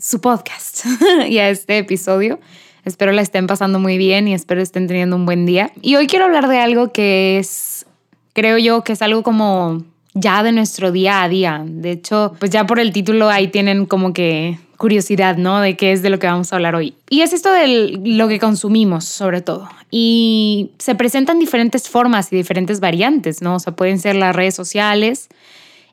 su 0.00 0.20
podcast 0.20 0.86
y 1.28 1.38
a 1.38 1.50
este 1.50 1.78
episodio. 1.78 2.40
Espero 2.84 3.12
la 3.12 3.20
estén 3.20 3.46
pasando 3.46 3.78
muy 3.78 3.98
bien 3.98 4.26
y 4.26 4.34
espero 4.34 4.62
estén 4.62 4.88
teniendo 4.88 5.14
un 5.14 5.26
buen 5.26 5.44
día. 5.44 5.70
Y 5.82 5.96
hoy 5.96 6.06
quiero 6.06 6.24
hablar 6.24 6.48
de 6.48 6.58
algo 6.58 6.92
que 6.92 7.38
es, 7.38 7.86
creo 8.32 8.56
yo, 8.56 8.82
que 8.82 8.94
es 8.94 9.02
algo 9.02 9.22
como 9.22 9.84
ya 10.14 10.42
de 10.42 10.52
nuestro 10.52 10.90
día 10.90 11.22
a 11.22 11.28
día. 11.28 11.62
De 11.64 11.92
hecho, 11.92 12.34
pues 12.38 12.50
ya 12.50 12.66
por 12.66 12.80
el 12.80 12.92
título 12.92 13.28
ahí 13.28 13.48
tienen 13.48 13.84
como 13.84 14.14
que 14.14 14.58
curiosidad, 14.78 15.36
¿no? 15.36 15.60
De 15.60 15.76
qué 15.76 15.92
es 15.92 16.00
de 16.00 16.08
lo 16.08 16.18
que 16.18 16.26
vamos 16.26 16.50
a 16.52 16.56
hablar 16.56 16.74
hoy. 16.74 16.94
Y 17.10 17.20
es 17.20 17.34
esto 17.34 17.52
de 17.52 18.00
lo 18.02 18.28
que 18.28 18.38
consumimos, 18.38 19.04
sobre 19.04 19.42
todo. 19.42 19.68
Y 19.90 20.70
se 20.78 20.94
presentan 20.94 21.38
diferentes 21.38 21.90
formas 21.90 22.32
y 22.32 22.36
diferentes 22.36 22.80
variantes, 22.80 23.42
¿no? 23.42 23.56
O 23.56 23.58
sea, 23.58 23.76
pueden 23.76 23.98
ser 23.98 24.16
las 24.16 24.34
redes 24.34 24.54
sociales. 24.54 25.28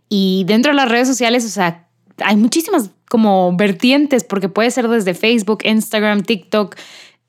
Y 0.07 0.45
dentro 0.47 0.71
de 0.71 0.77
las 0.77 0.87
redes 0.87 1.09
sociales, 1.09 1.43
o 1.43 1.49
sea, 1.49 1.86
hay 2.23 2.35
muchísimas 2.35 2.91
como 3.09 3.55
vertientes, 3.55 4.23
porque 4.23 4.49
puede 4.49 4.71
ser 4.71 4.87
desde 4.87 5.13
Facebook, 5.13 5.59
Instagram, 5.63 6.23
TikTok, 6.23 6.75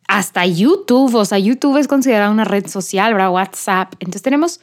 hasta 0.09 0.45
YouTube. 0.47 1.15
O 1.15 1.25
sea, 1.25 1.39
YouTube 1.39 1.77
es 1.77 1.87
considerada 1.89 2.31
una 2.31 2.45
red 2.45 2.67
social, 2.67 3.13
¿verdad? 3.13 3.31
WhatsApp. 3.31 3.93
Entonces 4.01 4.23
tenemos 4.23 4.61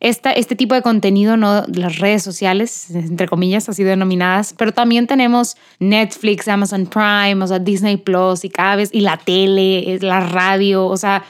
esta, 0.00 0.32
este 0.32 0.54
tipo 0.54 0.74
de 0.74 0.82
contenido, 0.82 1.36
¿no? 1.36 1.64
Las 1.66 1.98
redes 1.98 2.22
sociales, 2.22 2.90
entre 2.90 3.26
comillas, 3.26 3.68
así 3.68 3.82
denominadas, 3.82 4.54
pero 4.56 4.72
también 4.72 5.06
tenemos 5.06 5.56
Netflix, 5.80 6.46
Amazon 6.48 6.86
Prime, 6.86 7.42
o 7.42 7.46
sea, 7.46 7.58
Disney 7.58 7.96
Plus 7.96 8.44
y 8.44 8.50
cada 8.50 8.76
vez, 8.76 8.90
y 8.92 9.00
la 9.00 9.16
tele, 9.16 9.98
la 10.00 10.20
radio, 10.20 10.86
o 10.86 10.96
sea, 10.96 11.24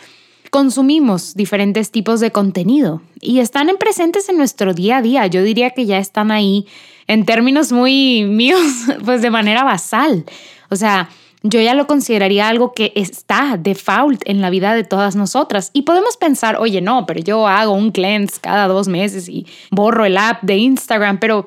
consumimos 0.50 1.34
diferentes 1.34 1.90
tipos 1.90 2.20
de 2.20 2.30
contenido 2.30 3.02
y 3.20 3.40
están 3.40 3.68
en 3.68 3.76
presentes 3.76 4.28
en 4.28 4.36
nuestro 4.36 4.74
día 4.74 4.98
a 4.98 5.02
día. 5.02 5.26
Yo 5.26 5.42
diría 5.42 5.70
que 5.70 5.86
ya 5.86 5.98
están 5.98 6.30
ahí 6.30 6.66
en 7.08 7.24
términos 7.24 7.72
muy 7.72 8.24
míos, 8.28 8.62
pues 9.04 9.20
de 9.22 9.30
manera 9.30 9.64
basal. 9.64 10.24
O 10.70 10.76
sea, 10.76 11.08
yo 11.42 11.60
ya 11.60 11.74
lo 11.74 11.86
consideraría 11.86 12.48
algo 12.48 12.72
que 12.72 12.92
está 12.94 13.56
default 13.58 14.22
en 14.26 14.40
la 14.40 14.50
vida 14.50 14.74
de 14.74 14.84
todas 14.84 15.16
nosotras. 15.16 15.70
Y 15.72 15.82
podemos 15.82 16.16
pensar, 16.16 16.56
oye, 16.58 16.80
no, 16.80 17.06
pero 17.06 17.20
yo 17.20 17.48
hago 17.48 17.72
un 17.72 17.90
cleanse 17.90 18.40
cada 18.40 18.68
dos 18.68 18.88
meses 18.88 19.28
y 19.28 19.46
borro 19.70 20.04
el 20.04 20.16
app 20.16 20.42
de 20.42 20.56
Instagram, 20.56 21.18
pero 21.18 21.46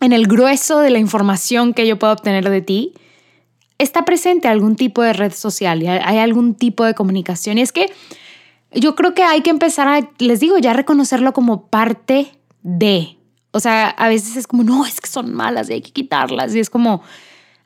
en 0.00 0.12
el 0.12 0.26
grueso 0.26 0.80
de 0.80 0.90
la 0.90 0.98
información 0.98 1.74
que 1.74 1.86
yo 1.86 1.98
puedo 1.98 2.12
obtener 2.12 2.48
de 2.48 2.62
ti, 2.62 2.94
está 3.78 4.04
presente 4.04 4.48
algún 4.48 4.76
tipo 4.76 5.02
de 5.02 5.12
red 5.12 5.32
social 5.32 5.82
y 5.82 5.86
hay 5.86 6.18
algún 6.18 6.54
tipo 6.54 6.84
de 6.84 6.94
comunicación. 6.94 7.58
Y 7.58 7.62
es 7.62 7.72
que 7.72 7.90
yo 8.72 8.94
creo 8.94 9.14
que 9.14 9.22
hay 9.22 9.42
que 9.42 9.50
empezar 9.50 9.88
a, 9.88 10.10
les 10.18 10.40
digo, 10.40 10.58
ya 10.58 10.72
reconocerlo 10.72 11.32
como 11.32 11.66
parte 11.66 12.32
de, 12.62 13.16
o 13.52 13.60
sea, 13.60 13.88
a 13.88 14.08
veces 14.08 14.36
es 14.36 14.46
como, 14.46 14.62
no, 14.62 14.86
es 14.86 15.00
que 15.00 15.08
son 15.08 15.34
malas 15.34 15.70
y 15.70 15.74
hay 15.74 15.82
que 15.82 15.92
quitarlas. 15.92 16.54
Y 16.54 16.60
es 16.60 16.70
como, 16.70 17.02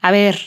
a 0.01 0.11
ver, 0.11 0.41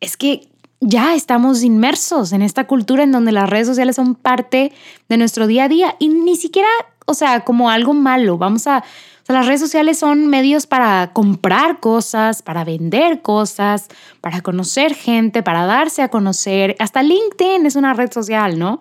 es 0.00 0.16
que 0.16 0.48
ya 0.80 1.14
estamos 1.14 1.62
inmersos 1.62 2.32
en 2.32 2.42
esta 2.42 2.66
cultura 2.66 3.02
en 3.02 3.12
donde 3.12 3.32
las 3.32 3.48
redes 3.48 3.66
sociales 3.66 3.96
son 3.96 4.14
parte 4.14 4.72
de 5.08 5.16
nuestro 5.16 5.46
día 5.46 5.64
a 5.64 5.68
día 5.68 5.96
y 5.98 6.08
ni 6.08 6.36
siquiera, 6.36 6.68
o 7.06 7.14
sea, 7.14 7.40
como 7.40 7.70
algo 7.70 7.94
malo. 7.94 8.38
Vamos 8.38 8.66
a, 8.66 8.78
o 8.78 9.26
sea, 9.26 9.36
las 9.36 9.46
redes 9.46 9.60
sociales 9.60 9.98
son 9.98 10.26
medios 10.26 10.66
para 10.66 11.12
comprar 11.12 11.80
cosas, 11.80 12.42
para 12.42 12.64
vender 12.64 13.22
cosas, 13.22 13.88
para 14.20 14.40
conocer 14.42 14.94
gente, 14.94 15.42
para 15.42 15.66
darse 15.66 16.02
a 16.02 16.08
conocer. 16.08 16.76
Hasta 16.78 17.02
LinkedIn 17.02 17.66
es 17.66 17.76
una 17.76 17.94
red 17.94 18.12
social, 18.12 18.58
¿no? 18.58 18.80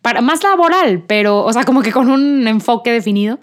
Para, 0.00 0.20
más 0.20 0.42
laboral, 0.42 1.02
pero, 1.06 1.44
o 1.44 1.52
sea, 1.52 1.64
como 1.64 1.82
que 1.82 1.92
con 1.92 2.08
un 2.08 2.46
enfoque 2.48 2.90
definido. 2.90 3.38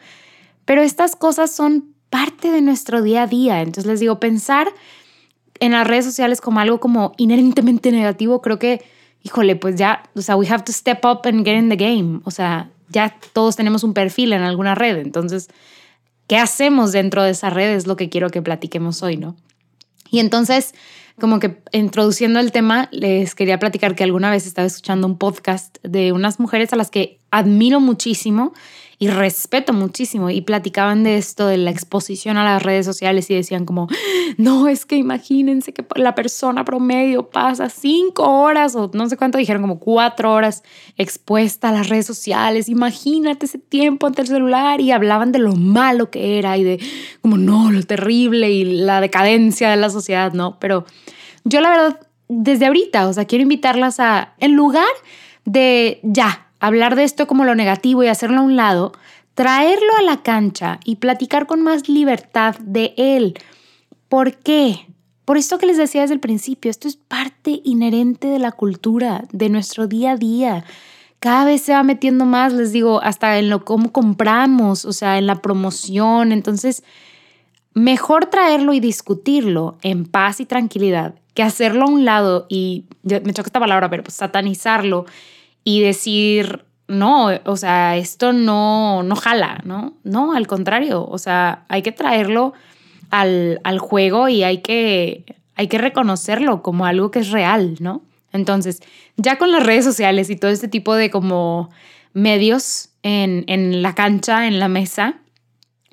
Pero 0.69 0.83
estas 0.83 1.15
cosas 1.15 1.49
son 1.49 1.95
parte 2.11 2.51
de 2.51 2.61
nuestro 2.61 3.01
día 3.01 3.23
a 3.23 3.25
día. 3.25 3.63
Entonces 3.63 3.87
les 3.87 3.99
digo, 3.99 4.19
pensar 4.19 4.67
en 5.59 5.71
las 5.71 5.87
redes 5.87 6.05
sociales 6.05 6.41
como 6.41 6.59
algo 6.59 6.79
como 6.79 7.13
inherentemente 7.17 7.91
negativo, 7.91 8.43
creo 8.43 8.59
que, 8.59 8.85
híjole, 9.23 9.55
pues 9.55 9.77
ya, 9.77 10.03
o 10.13 10.21
sea, 10.21 10.35
we 10.35 10.47
have 10.47 10.63
to 10.65 10.71
step 10.71 11.03
up 11.05 11.21
and 11.23 11.43
get 11.43 11.57
in 11.57 11.69
the 11.69 11.75
game. 11.75 12.19
O 12.23 12.29
sea, 12.29 12.69
ya 12.89 13.17
todos 13.33 13.55
tenemos 13.55 13.83
un 13.83 13.95
perfil 13.95 14.31
en 14.31 14.43
alguna 14.43 14.75
red. 14.75 14.97
Entonces, 14.97 15.49
¿qué 16.27 16.37
hacemos 16.37 16.91
dentro 16.91 17.23
de 17.23 17.31
esa 17.31 17.49
red? 17.49 17.75
Es 17.75 17.87
lo 17.87 17.95
que 17.95 18.09
quiero 18.09 18.29
que 18.29 18.43
platiquemos 18.43 19.01
hoy, 19.01 19.17
¿no? 19.17 19.35
Y 20.11 20.19
entonces, 20.19 20.75
como 21.19 21.39
que 21.39 21.63
introduciendo 21.71 22.39
el 22.39 22.51
tema, 22.51 22.89
les 22.91 23.33
quería 23.33 23.57
platicar 23.57 23.95
que 23.95 24.03
alguna 24.03 24.29
vez 24.29 24.45
estaba 24.45 24.67
escuchando 24.67 25.07
un 25.07 25.17
podcast 25.17 25.79
de 25.81 26.11
unas 26.11 26.39
mujeres 26.39 26.73
a 26.73 26.75
las 26.75 26.91
que 26.91 27.17
admiro 27.31 27.79
muchísimo 27.79 28.53
y 29.01 29.07
respeto 29.07 29.71
muchísimo 29.71 30.29
y 30.29 30.41
platicaban 30.41 31.05
de 31.05 31.17
esto, 31.17 31.47
de 31.47 31.55
la 31.55 31.71
exposición 31.71 32.35
a 32.35 32.43
las 32.43 32.61
redes 32.61 32.85
sociales 32.85 33.29
y 33.29 33.35
decían 33.35 33.63
como, 33.65 33.87
no, 34.37 34.67
es 34.67 34.85
que 34.85 34.97
imagínense 34.97 35.71
que 35.73 35.85
la 35.95 36.15
persona 36.15 36.65
promedio 36.65 37.29
pasa 37.29 37.69
cinco 37.69 38.29
horas 38.41 38.75
o 38.75 38.91
no 38.93 39.07
sé 39.07 39.15
cuánto 39.15 39.37
dijeron, 39.37 39.61
como 39.61 39.79
cuatro 39.79 40.33
horas 40.33 40.63
expuesta 40.97 41.69
a 41.69 41.71
las 41.71 41.87
redes 41.87 42.05
sociales, 42.05 42.67
imagínate 42.67 43.45
ese 43.45 43.57
tiempo 43.57 44.05
ante 44.05 44.21
el 44.21 44.27
celular 44.27 44.81
y 44.81 44.91
hablaban 44.91 45.31
de 45.31 45.39
lo 45.39 45.53
malo 45.53 46.11
que 46.11 46.37
era 46.37 46.57
y 46.57 46.65
de 46.65 46.79
como, 47.21 47.37
no, 47.37 47.71
lo 47.71 47.83
terrible 47.83 48.51
y 48.51 48.65
la 48.65 48.99
decadencia 48.99 49.69
de 49.69 49.77
la 49.77 49.89
sociedad, 49.89 50.33
¿no? 50.33 50.59
Pero 50.59 50.83
yo 51.45 51.61
la 51.61 51.69
verdad, 51.69 51.99
desde 52.27 52.65
ahorita, 52.65 53.07
o 53.07 53.13
sea, 53.13 53.23
quiero 53.23 53.43
invitarlas 53.43 54.01
a, 54.01 54.33
en 54.39 54.55
lugar 54.55 54.85
de 55.45 56.01
ya, 56.03 56.48
hablar 56.59 56.95
de 56.95 57.03
esto 57.03 57.27
como 57.27 57.45
lo 57.45 57.55
negativo 57.55 58.03
y 58.03 58.07
hacerlo 58.07 58.39
a 58.39 58.43
un 58.43 58.55
lado, 58.55 58.91
traerlo 59.33 59.95
a 59.97 60.03
la 60.03 60.21
cancha 60.21 60.79
y 60.83 60.97
platicar 60.97 61.45
con 61.47 61.61
más 61.61 61.87
libertad 61.87 62.55
de 62.59 62.93
él. 62.97 63.35
¿Por 64.09 64.37
qué? 64.37 64.87
Por 65.25 65.37
esto 65.37 65.57
que 65.59 65.67
les 65.67 65.77
decía 65.77 66.01
desde 66.01 66.15
el 66.15 66.19
principio, 66.19 66.71
esto 66.71 66.87
es 66.87 66.95
parte 66.95 67.61
inherente 67.63 68.27
de 68.27 68.39
la 68.39 68.51
cultura, 68.51 69.23
de 69.31 69.49
nuestro 69.49 69.87
día 69.87 70.11
a 70.11 70.17
día. 70.17 70.65
Cada 71.19 71.45
vez 71.45 71.61
se 71.61 71.73
va 71.73 71.83
metiendo 71.83 72.25
más, 72.25 72.53
les 72.53 72.71
digo, 72.71 73.01
hasta 73.03 73.37
en 73.37 73.49
lo 73.49 73.63
cómo 73.63 73.91
compramos, 73.91 74.85
o 74.85 74.93
sea, 74.93 75.17
en 75.17 75.27
la 75.27 75.41
promoción. 75.41 76.31
Entonces, 76.31 76.83
mejor 77.73 78.25
traerlo 78.25 78.73
y 78.73 78.79
discutirlo 78.79 79.77
en 79.81 80.05
paz 80.05 80.39
y 80.39 80.45
tranquilidad 80.45 81.15
que 81.33 81.43
hacerlo 81.43 81.85
a 81.85 81.89
un 81.89 82.05
lado 82.05 82.47
y, 82.49 82.85
me 83.03 83.33
choca 83.33 83.47
esta 83.47 83.59
palabra, 83.59 83.89
pero 83.89 84.03
pues 84.03 84.15
satanizarlo 84.15 85.05
y 85.69 85.81
decir, 85.81 86.65
no, 86.87 87.27
o 87.45 87.55
sea, 87.55 87.95
esto 87.95 88.33
no, 88.33 89.03
no 89.03 89.15
jala, 89.15 89.61
¿no? 89.65 89.93
No, 90.03 90.33
al 90.33 90.47
contrario, 90.47 91.07
o 91.07 91.19
sea, 91.19 91.63
hay 91.69 91.83
que 91.83 91.91
traerlo 91.91 92.53
al, 93.11 93.61
al 93.63 93.77
juego 93.77 94.29
y 94.29 94.41
hay 94.41 94.63
que, 94.63 95.25
hay 95.53 95.67
que 95.67 95.77
reconocerlo 95.77 96.63
como 96.63 96.87
algo 96.87 97.11
que 97.11 97.19
es 97.19 97.29
real, 97.29 97.75
¿no? 97.81 98.01
Entonces, 98.33 98.81
ya 99.15 99.37
con 99.37 99.51
las 99.51 99.63
redes 99.63 99.85
sociales 99.85 100.31
y 100.31 100.37
todo 100.37 100.49
este 100.49 100.67
tipo 100.67 100.95
de 100.95 101.11
como 101.11 101.69
medios 102.13 102.89
en, 103.03 103.43
en 103.45 103.83
la 103.83 103.93
cancha, 103.93 104.47
en 104.47 104.57
la 104.57 104.69
mesa, 104.69 105.19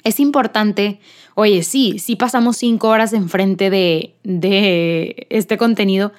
es 0.05 0.21
importante, 0.21 1.01
oye, 1.35 1.63
sí, 1.65 1.99
sí 1.99 2.17
pasamos 2.17 2.57
cinco 2.57 2.89
horas 2.89 3.13
enfrente 3.13 3.69
de, 3.69 4.15
de 4.25 5.27
este 5.29 5.59
contenido, 5.59 6.15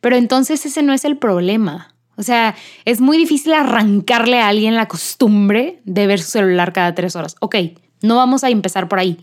pero 0.00 0.16
entonces 0.16 0.64
ese 0.64 0.82
no 0.82 0.94
es 0.94 1.04
el 1.04 1.18
problema. 1.18 1.91
O 2.16 2.22
sea, 2.22 2.54
es 2.84 3.00
muy 3.00 3.16
difícil 3.16 3.54
arrancarle 3.54 4.38
a 4.38 4.48
alguien 4.48 4.74
la 4.74 4.88
costumbre 4.88 5.80
de 5.84 6.06
ver 6.06 6.20
su 6.20 6.30
celular 6.30 6.72
cada 6.72 6.94
tres 6.94 7.16
horas. 7.16 7.36
Ok, 7.40 7.56
no 8.02 8.16
vamos 8.16 8.44
a 8.44 8.50
empezar 8.50 8.88
por 8.88 8.98
ahí. 8.98 9.18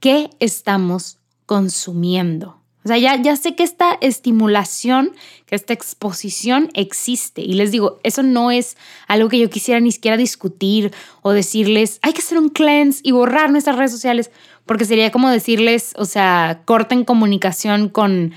¿Qué 0.00 0.30
estamos 0.40 1.18
consumiendo? 1.46 2.60
O 2.84 2.88
sea, 2.88 2.98
ya, 2.98 3.20
ya 3.20 3.34
sé 3.34 3.56
que 3.56 3.64
esta 3.64 3.98
estimulación, 4.00 5.10
que 5.46 5.56
esta 5.56 5.72
exposición 5.72 6.68
existe. 6.74 7.42
Y 7.42 7.54
les 7.54 7.72
digo, 7.72 7.98
eso 8.04 8.22
no 8.22 8.52
es 8.52 8.76
algo 9.08 9.28
que 9.28 9.40
yo 9.40 9.50
quisiera 9.50 9.80
ni 9.80 9.90
siquiera 9.90 10.16
discutir 10.16 10.92
o 11.22 11.32
decirles, 11.32 11.98
hay 12.02 12.12
que 12.12 12.20
hacer 12.20 12.38
un 12.38 12.48
cleanse 12.48 13.00
y 13.02 13.10
borrar 13.10 13.50
nuestras 13.50 13.76
redes 13.76 13.90
sociales, 13.90 14.30
porque 14.66 14.84
sería 14.84 15.10
como 15.10 15.30
decirles, 15.30 15.94
o 15.96 16.04
sea, 16.04 16.62
corten 16.64 17.04
comunicación 17.04 17.88
con, 17.88 18.34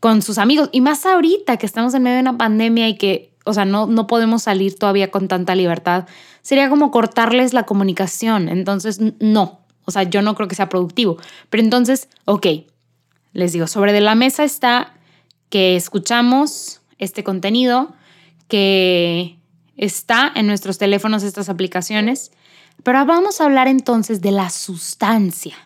con 0.00 0.22
sus 0.22 0.38
amigos. 0.38 0.68
Y 0.72 0.80
más 0.80 1.06
ahorita 1.06 1.56
que 1.56 1.66
estamos 1.66 1.94
en 1.94 2.02
medio 2.02 2.16
de 2.16 2.22
una 2.22 2.38
pandemia 2.38 2.88
y 2.88 2.96
que, 2.96 3.32
o 3.44 3.54
sea, 3.54 3.64
no, 3.64 3.86
no 3.86 4.06
podemos 4.06 4.42
salir 4.42 4.78
todavía 4.78 5.10
con 5.10 5.28
tanta 5.28 5.54
libertad, 5.54 6.06
sería 6.42 6.68
como 6.68 6.90
cortarles 6.90 7.52
la 7.52 7.64
comunicación. 7.64 8.48
Entonces, 8.48 9.00
no. 9.20 9.60
O 9.84 9.90
sea, 9.90 10.02
yo 10.02 10.22
no 10.22 10.34
creo 10.34 10.48
que 10.48 10.54
sea 10.54 10.68
productivo. 10.68 11.16
Pero 11.50 11.62
entonces, 11.62 12.08
ok, 12.24 12.46
les 13.32 13.52
digo, 13.52 13.66
sobre 13.66 13.92
de 13.92 14.00
la 14.00 14.14
mesa 14.14 14.44
está 14.44 14.94
que 15.48 15.76
escuchamos 15.76 16.80
este 16.98 17.22
contenido, 17.22 17.94
que 18.48 19.38
está 19.76 20.32
en 20.34 20.46
nuestros 20.46 20.78
teléfonos 20.78 21.22
estas 21.22 21.48
aplicaciones, 21.48 22.32
pero 22.82 23.04
vamos 23.04 23.40
a 23.40 23.44
hablar 23.44 23.68
entonces 23.68 24.20
de 24.20 24.32
la 24.32 24.50
sustancia. 24.50 25.56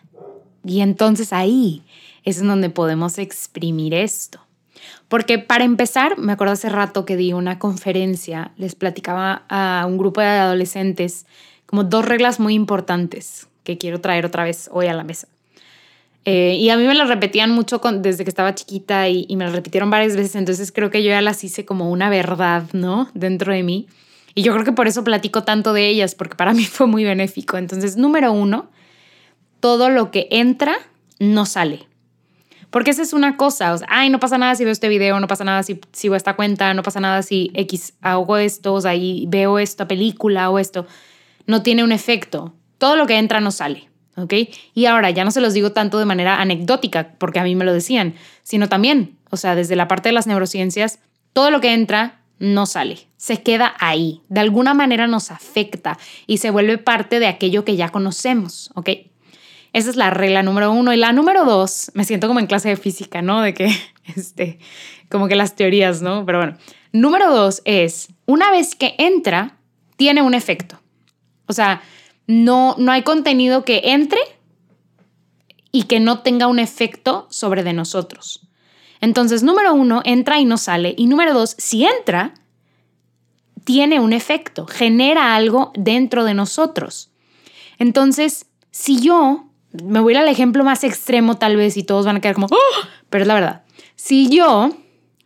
Y 0.63 0.81
entonces 0.81 1.33
ahí 1.33 1.83
es 2.23 2.39
en 2.39 2.47
donde 2.47 2.69
podemos 2.69 3.17
exprimir 3.17 3.93
esto. 3.93 4.39
Porque 5.07 5.39
para 5.39 5.63
empezar, 5.63 6.17
me 6.17 6.33
acuerdo 6.33 6.53
hace 6.53 6.69
rato 6.69 7.05
que 7.05 7.17
di 7.17 7.33
una 7.33 7.59
conferencia, 7.59 8.51
les 8.57 8.75
platicaba 8.75 9.43
a 9.49 9.85
un 9.87 9.97
grupo 9.97 10.21
de 10.21 10.27
adolescentes 10.27 11.25
como 11.65 11.83
dos 11.83 12.05
reglas 12.05 12.39
muy 12.39 12.53
importantes 12.53 13.47
que 13.63 13.77
quiero 13.77 14.01
traer 14.01 14.25
otra 14.25 14.43
vez 14.43 14.69
hoy 14.71 14.87
a 14.87 14.93
la 14.93 15.03
mesa. 15.03 15.27
Eh, 16.25 16.55
y 16.59 16.69
a 16.69 16.77
mí 16.77 16.85
me 16.85 16.93
las 16.93 17.07
repetían 17.07 17.51
mucho 17.51 17.81
desde 17.95 18.23
que 18.23 18.29
estaba 18.29 18.53
chiquita 18.53 19.09
y, 19.09 19.25
me 19.35 19.45
las 19.45 19.53
repitieron 19.53 19.89
varias 19.89 20.15
veces, 20.15 20.35
entonces 20.35 20.71
creo 20.71 20.91
que 20.91 21.01
yo 21.03 21.09
ya 21.09 21.21
las 21.21 21.43
hice 21.43 21.65
como 21.65 21.89
una 21.89 22.09
verdad, 22.09 22.65
¿no? 22.73 23.09
Dentro 23.13 23.53
de 23.53 23.63
mí. 23.63 23.87
Y 24.35 24.43
yo 24.43 24.53
creo 24.53 24.63
que 24.63 24.71
por 24.71 24.87
eso 24.87 25.03
platico 25.03 25.43
tanto 25.43 25.73
de 25.73 25.87
ellas, 25.87 26.15
porque 26.15 26.35
para 26.35 26.53
mí 26.55 26.65
fue 26.65 26.87
muy 26.87 27.03
benéfico. 27.03 27.57
Entonces, 27.57 27.97
número 27.97 28.31
uno, 28.31 28.69
todo 29.59 29.89
lo 29.89 30.11
que 30.11 30.27
entra 30.29 30.75
no 31.19 31.45
sale. 31.45 31.87
Porque 32.71 32.91
esa 32.91 33.03
es 33.03 33.13
una 33.13 33.37
cosa, 33.37 33.73
o 33.73 33.77
sea, 33.77 33.87
ay, 33.89 34.09
no 34.09 34.19
pasa 34.19 34.37
nada 34.37 34.55
si 34.55 34.63
veo 34.63 34.71
este 34.71 34.89
video, 34.89 35.19
no 35.19 35.27
pasa 35.27 35.43
nada 35.43 35.61
si 35.61 35.79
sigo 35.91 36.15
esta 36.15 36.35
cuenta, 36.35 36.73
no 36.73 36.83
pasa 36.83 36.99
nada 36.99 37.21
si 37.21 37.51
X 37.53 37.93
hago 38.01 38.37
esto, 38.37 38.73
o 38.73 38.91
y 38.91 39.25
veo 39.27 39.59
esta 39.59 39.87
película 39.87 40.49
o 40.49 40.57
esto. 40.57 40.87
No 41.45 41.61
tiene 41.61 41.83
un 41.83 41.91
efecto. 41.91 42.53
Todo 42.77 42.95
lo 42.95 43.05
que 43.05 43.17
entra 43.17 43.41
no 43.41 43.51
sale. 43.51 43.91
¿ok? 44.15 44.33
Y 44.73 44.85
ahora 44.85 45.09
ya 45.09 45.23
no 45.23 45.31
se 45.31 45.41
los 45.41 45.53
digo 45.53 45.71
tanto 45.71 45.99
de 45.99 46.05
manera 46.05 46.41
anecdótica, 46.41 47.13
porque 47.17 47.39
a 47.39 47.43
mí 47.43 47.55
me 47.55 47.65
lo 47.65 47.73
decían, 47.73 48.15
sino 48.43 48.69
también, 48.69 49.17
o 49.29 49.37
sea, 49.37 49.55
desde 49.55 49.75
la 49.75 49.87
parte 49.87 50.09
de 50.09 50.13
las 50.13 50.27
neurociencias, 50.27 50.99
todo 51.33 51.51
lo 51.51 51.61
que 51.61 51.73
entra 51.73 52.21
no 52.39 52.65
sale, 52.65 53.07
se 53.17 53.43
queda 53.43 53.75
ahí, 53.79 54.21
de 54.27 54.39
alguna 54.39 54.73
manera 54.73 55.07
nos 55.07 55.29
afecta 55.29 55.99
y 56.25 56.37
se 56.37 56.49
vuelve 56.49 56.77
parte 56.77 57.19
de 57.19 57.27
aquello 57.27 57.63
que 57.63 57.75
ya 57.75 57.89
conocemos, 57.89 58.71
¿ok? 58.73 58.89
Esa 59.73 59.89
es 59.89 59.95
la 59.95 60.09
regla 60.09 60.43
número 60.43 60.71
uno. 60.71 60.93
Y 60.93 60.97
la 60.97 61.13
número 61.13 61.45
dos, 61.45 61.91
me 61.93 62.03
siento 62.03 62.27
como 62.27 62.39
en 62.39 62.47
clase 62.47 62.69
de 62.69 62.77
física, 62.77 63.21
¿no? 63.21 63.41
De 63.41 63.53
que, 63.53 63.69
este, 64.15 64.59
como 65.09 65.27
que 65.27 65.35
las 65.35 65.55
teorías, 65.55 66.01
¿no? 66.01 66.25
Pero 66.25 66.39
bueno, 66.39 66.57
número 66.91 67.33
dos 67.33 67.61
es, 67.65 68.09
una 68.25 68.51
vez 68.51 68.75
que 68.75 68.95
entra, 68.97 69.57
tiene 69.95 70.21
un 70.21 70.33
efecto. 70.33 70.79
O 71.47 71.53
sea, 71.53 71.81
no, 72.27 72.75
no 72.77 72.91
hay 72.91 73.03
contenido 73.03 73.65
que 73.65 73.81
entre 73.85 74.19
y 75.71 75.83
que 75.83 75.99
no 75.99 76.19
tenga 76.19 76.47
un 76.47 76.59
efecto 76.59 77.27
sobre 77.29 77.63
de 77.63 77.73
nosotros. 77.73 78.47
Entonces, 78.99 79.41
número 79.41 79.73
uno, 79.73 80.01
entra 80.05 80.39
y 80.39 80.45
no 80.45 80.57
sale. 80.57 80.93
Y 80.97 81.07
número 81.07 81.33
dos, 81.33 81.55
si 81.57 81.85
entra, 81.85 82.33
tiene 83.63 83.99
un 83.99 84.13
efecto, 84.13 84.65
genera 84.67 85.35
algo 85.35 85.71
dentro 85.75 86.23
de 86.23 86.33
nosotros. 86.33 87.11
Entonces, 87.79 88.45
si 88.69 89.01
yo, 89.01 89.50
me 89.73 89.99
voy 89.99 90.15
al 90.15 90.27
ejemplo 90.27 90.63
más 90.63 90.83
extremo 90.83 91.37
tal 91.37 91.55
vez 91.55 91.77
y 91.77 91.83
todos 91.83 92.05
van 92.05 92.17
a 92.17 92.21
quedar 92.21 92.35
como, 92.35 92.47
¡Oh! 92.47 92.87
pero 93.09 93.23
es 93.23 93.27
la 93.27 93.33
verdad. 93.33 93.63
Si 93.95 94.29
yo 94.29 94.71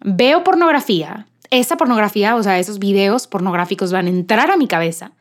veo 0.01 0.44
pornografía, 0.44 1.27
esa 1.50 1.77
pornografía, 1.77 2.36
o 2.36 2.44
sea, 2.44 2.59
esos 2.59 2.80
videos 2.80 3.27
pornográficos 3.27 3.92
van 3.92 4.07
a 4.07 4.09
entrar 4.09 4.51
a 4.51 4.57
mi 4.57 4.68
cabeza, 4.68 5.13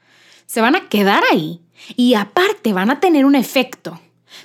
se 0.46 0.60
van 0.60 0.76
a 0.76 0.88
quedar 0.88 1.22
ahí 1.30 1.60
y 1.96 2.14
aparte 2.14 2.72
van 2.72 2.90
a 2.90 3.00
tener 3.00 3.24
un 3.24 3.34
efecto. 3.34 4.00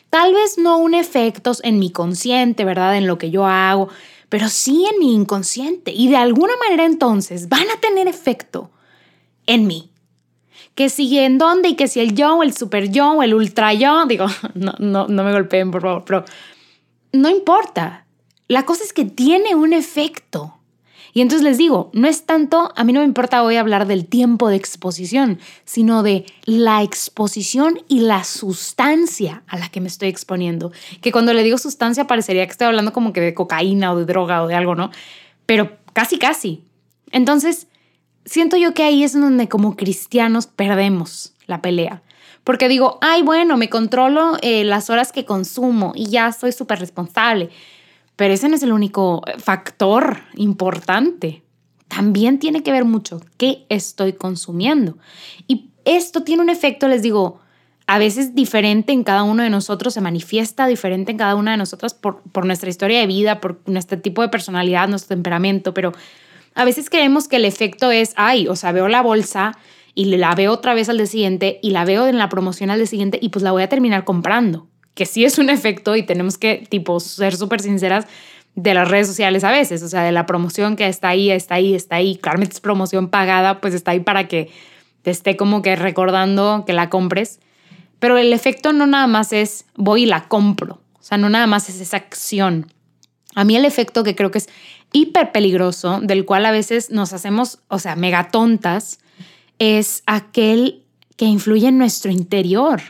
Tal 0.10 0.34
vez 0.34 0.58
no 0.58 0.78
un 0.78 0.94
efecto 0.94 1.52
en 1.64 1.80
mi 1.80 1.92
consciente, 1.92 2.64
¿verdad? 2.64 2.98
En 2.98 3.08
lo 3.08 3.18
que 3.18 3.32
yo 3.32 3.46
hago, 3.46 3.90
pero 4.30 4.50
sí 4.50 4.86
en 4.92 5.00
mi 5.00 5.14
inconsciente. 5.14 5.92
Y 5.92 6.10
de 6.10 6.18
alguna 6.18 6.54
manera 6.58 6.86
entonces 6.86 7.50
van 7.50 7.70
a 7.70 7.80
tener 7.80 8.08
efecto 8.08 8.72
en 9.46 9.68
mí. 9.68 9.92
Que 10.80 10.88
si 10.88 11.20
en 11.20 11.38
dónde 11.38 11.68
y 11.68 11.76
que 11.76 11.90
si 11.90 12.00
el 12.00 12.16
yo, 12.16 12.42
el 12.42 12.56
super 12.56 12.90
yo, 12.90 13.22
el 13.22 13.34
ultra 13.34 13.74
yo, 13.74 14.06
digo, 14.06 14.28
no, 14.54 14.74
no, 14.80 15.10
no 15.10 15.24
me 15.26 15.34
golpeen 15.34 15.72
por 15.72 15.82
favor, 15.82 16.06
pero 16.06 16.24
no 17.12 17.30
importa. 17.30 18.06
La 18.48 18.64
cosa 18.64 18.86
es 18.86 18.94
que 18.94 19.04
tiene 19.04 19.56
un 19.56 19.74
efecto. 19.74 20.56
Y 21.12 21.20
entonces 21.20 21.44
les 21.44 21.58
digo, 21.58 21.90
no 21.92 22.08
es 22.08 22.26
tanto, 22.26 22.72
a 22.78 22.86
mí 22.86 22.94
no 22.94 23.02
me 23.02 23.06
importa 23.06 23.44
hoy 23.44 23.58
hablar 23.58 23.88
del 23.88 24.06
tiempo 24.06 24.48
de 24.48 24.56
exposición, 24.56 25.40
sino 25.66 26.02
de 26.02 26.26
la 26.46 26.82
exposición 26.82 27.82
y 27.90 28.00
la 28.00 28.24
sustancia 28.24 29.44
a 29.48 29.58
la 29.58 29.68
que 29.68 29.82
me 29.82 29.90
estoy 29.90 30.08
exponiendo. 30.08 30.72
Que 31.02 31.12
cuando 31.12 31.34
le 31.34 31.44
digo 31.44 31.58
sustancia 31.58 32.08
parecería 32.08 32.46
que 32.46 32.52
estoy 32.52 32.68
hablando 32.68 32.94
como 32.94 33.12
que 33.12 33.20
de 33.20 33.34
cocaína 33.34 33.92
o 33.92 33.98
de 33.98 34.06
droga 34.06 34.44
o 34.44 34.48
de 34.48 34.56
algo, 34.56 34.76
¿no? 34.76 34.92
Pero 35.46 35.78
casi, 35.92 36.18
casi. 36.18 36.64
Entonces, 37.12 37.68
siento 38.26 38.58
yo 38.58 38.74
que 38.74 38.84
ahí 38.84 39.04
es 39.04 39.14
donde 39.14 39.48
como 39.48 39.76
cristianos 39.76 40.48
perdemos 40.48 41.34
la 41.48 41.62
pelea. 41.62 42.02
Porque 42.44 42.68
digo, 42.68 42.98
ay, 43.02 43.22
bueno, 43.22 43.58
me 43.58 43.70
controlo 43.70 44.38
eh, 44.42 44.64
las 44.64 44.90
horas 44.90 45.12
que 45.12 45.26
consumo 45.26 45.92
y 45.96 46.06
ya 46.06 46.32
soy 46.32 46.52
súper 46.52 46.80
responsable. 46.80 47.50
Pero 48.16 48.34
ese 48.34 48.50
no 48.50 48.56
es 48.56 48.64
el 48.64 48.72
único 48.72 49.22
factor 49.38 50.22
importante. 50.36 51.44
También 51.88 52.40
tiene 52.40 52.64
que 52.64 52.72
ver 52.72 52.86
mucho 52.86 53.22
qué 53.38 53.66
estoy 53.70 54.14
consumiendo. 54.14 54.98
Y 55.48 55.70
esto 55.86 56.24
tiene 56.24 56.44
un 56.44 56.50
efecto, 56.50 56.88
les 56.88 57.02
digo, 57.02 57.40
a 57.88 57.98
veces 57.98 58.36
diferente 58.36 58.94
en 58.94 59.04
cada 59.04 59.24
uno 59.24 59.42
de 59.42 59.50
nosotros, 59.50 59.94
se 59.94 60.02
manifiesta 60.02 60.68
diferente 60.68 61.12
en 61.12 61.18
cada 61.18 61.36
una 61.36 61.52
de 61.52 61.58
nosotras 61.58 61.94
por, 61.94 62.22
por 62.22 62.46
nuestra 62.46 62.70
historia 62.70 63.00
de 63.00 63.08
vida, 63.08 63.42
por 63.42 63.60
nuestro 63.66 64.00
tipo 64.00 64.22
de 64.22 64.30
personalidad, 64.30 64.88
nuestro 64.88 65.16
temperamento, 65.16 65.74
pero 65.74 65.94
a 66.60 66.66
veces 66.66 66.90
creemos 66.90 67.30
que 67.30 67.38
el 67.38 67.46
efecto 67.46 67.90
es, 67.90 68.12
ay, 68.18 68.50
o 68.50 68.56
sea, 68.58 68.74
veo 68.74 68.90
la 68.90 69.02
bolsa 69.02 69.58
y 69.96 70.06
la 70.18 70.36
veo 70.36 70.52
otra 70.52 70.74
vez 70.74 70.90
al 70.90 70.98
día 70.98 71.06
siguiente 71.06 71.58
y 71.64 71.70
la 71.70 71.86
veo 71.86 72.06
en 72.08 72.18
la 72.18 72.28
promoción 72.28 72.70
al 72.70 72.80
día 72.80 72.86
siguiente 72.86 73.18
y 73.22 73.30
pues 73.30 73.44
la 73.44 73.54
voy 73.54 73.64
a 73.64 73.70
terminar 73.70 74.04
comprando 74.04 74.68
que 74.94 75.06
sí 75.06 75.24
es 75.24 75.38
un 75.38 75.50
efecto 75.50 75.96
y 75.96 76.04
tenemos 76.04 76.38
que, 76.38 76.68
tipo, 76.70 77.00
ser 77.00 77.38
súper 77.38 77.62
sinceras 77.62 78.08
de 78.56 78.74
las 78.74 78.90
redes 78.90 79.08
sociales 79.08 79.46
a 79.46 79.52
veces, 79.52 79.82
o 79.84 79.88
sea, 79.88 80.04
de 80.04 80.12
la 80.12 80.26
promoción 80.26 80.76
que 80.76 80.88
está 80.88 81.08
ahí, 81.08 81.32
está 81.32 81.56
ahí, 81.56 81.76
está 81.76 81.96
ahí, 81.96 82.18
claramente 82.18 82.56
es 82.56 82.60
promoción 82.60 83.08
pagada, 83.08 83.62
pues 83.62 83.74
está 83.74 83.92
ahí 83.92 84.02
para 84.02 84.28
que 84.28 84.52
te 85.02 85.12
esté 85.12 85.38
como 85.38 85.62
que 85.62 85.78
recordando 85.78 86.66
que 86.68 86.74
la 86.74 86.90
compres, 86.90 87.40
pero 88.00 88.18
el 88.18 88.34
efecto 88.34 88.74
no 88.74 88.86
nada 88.86 89.08
más 89.08 89.32
es 89.32 89.66
voy 89.78 90.04
y 90.04 90.08
la 90.08 90.28
compro, 90.28 90.82
o 91.00 91.04
sea, 91.04 91.18
no 91.18 91.30
nada 91.30 91.48
más 91.48 91.70
es 91.70 91.80
esa 91.80 91.96
acción. 91.96 92.74
A 93.36 93.46
mí 93.46 93.56
el 93.56 93.64
efecto 93.64 94.04
que 94.04 94.16
creo 94.16 94.32
que 94.32 94.40
es 94.40 94.50
hiper 94.92 95.32
peligroso, 95.32 96.00
del 96.02 96.26
cual 96.26 96.46
a 96.46 96.52
veces 96.52 96.92
nos 96.92 97.14
hacemos, 97.14 97.60
o 97.68 97.80
sea, 97.80 97.96
mega 97.96 98.30
tontas, 98.30 99.00
es 99.60 100.04
aquel 100.06 100.84
que 101.16 101.26
influye 101.26 101.68
en 101.68 101.78
nuestro 101.78 102.12
interior 102.12 102.82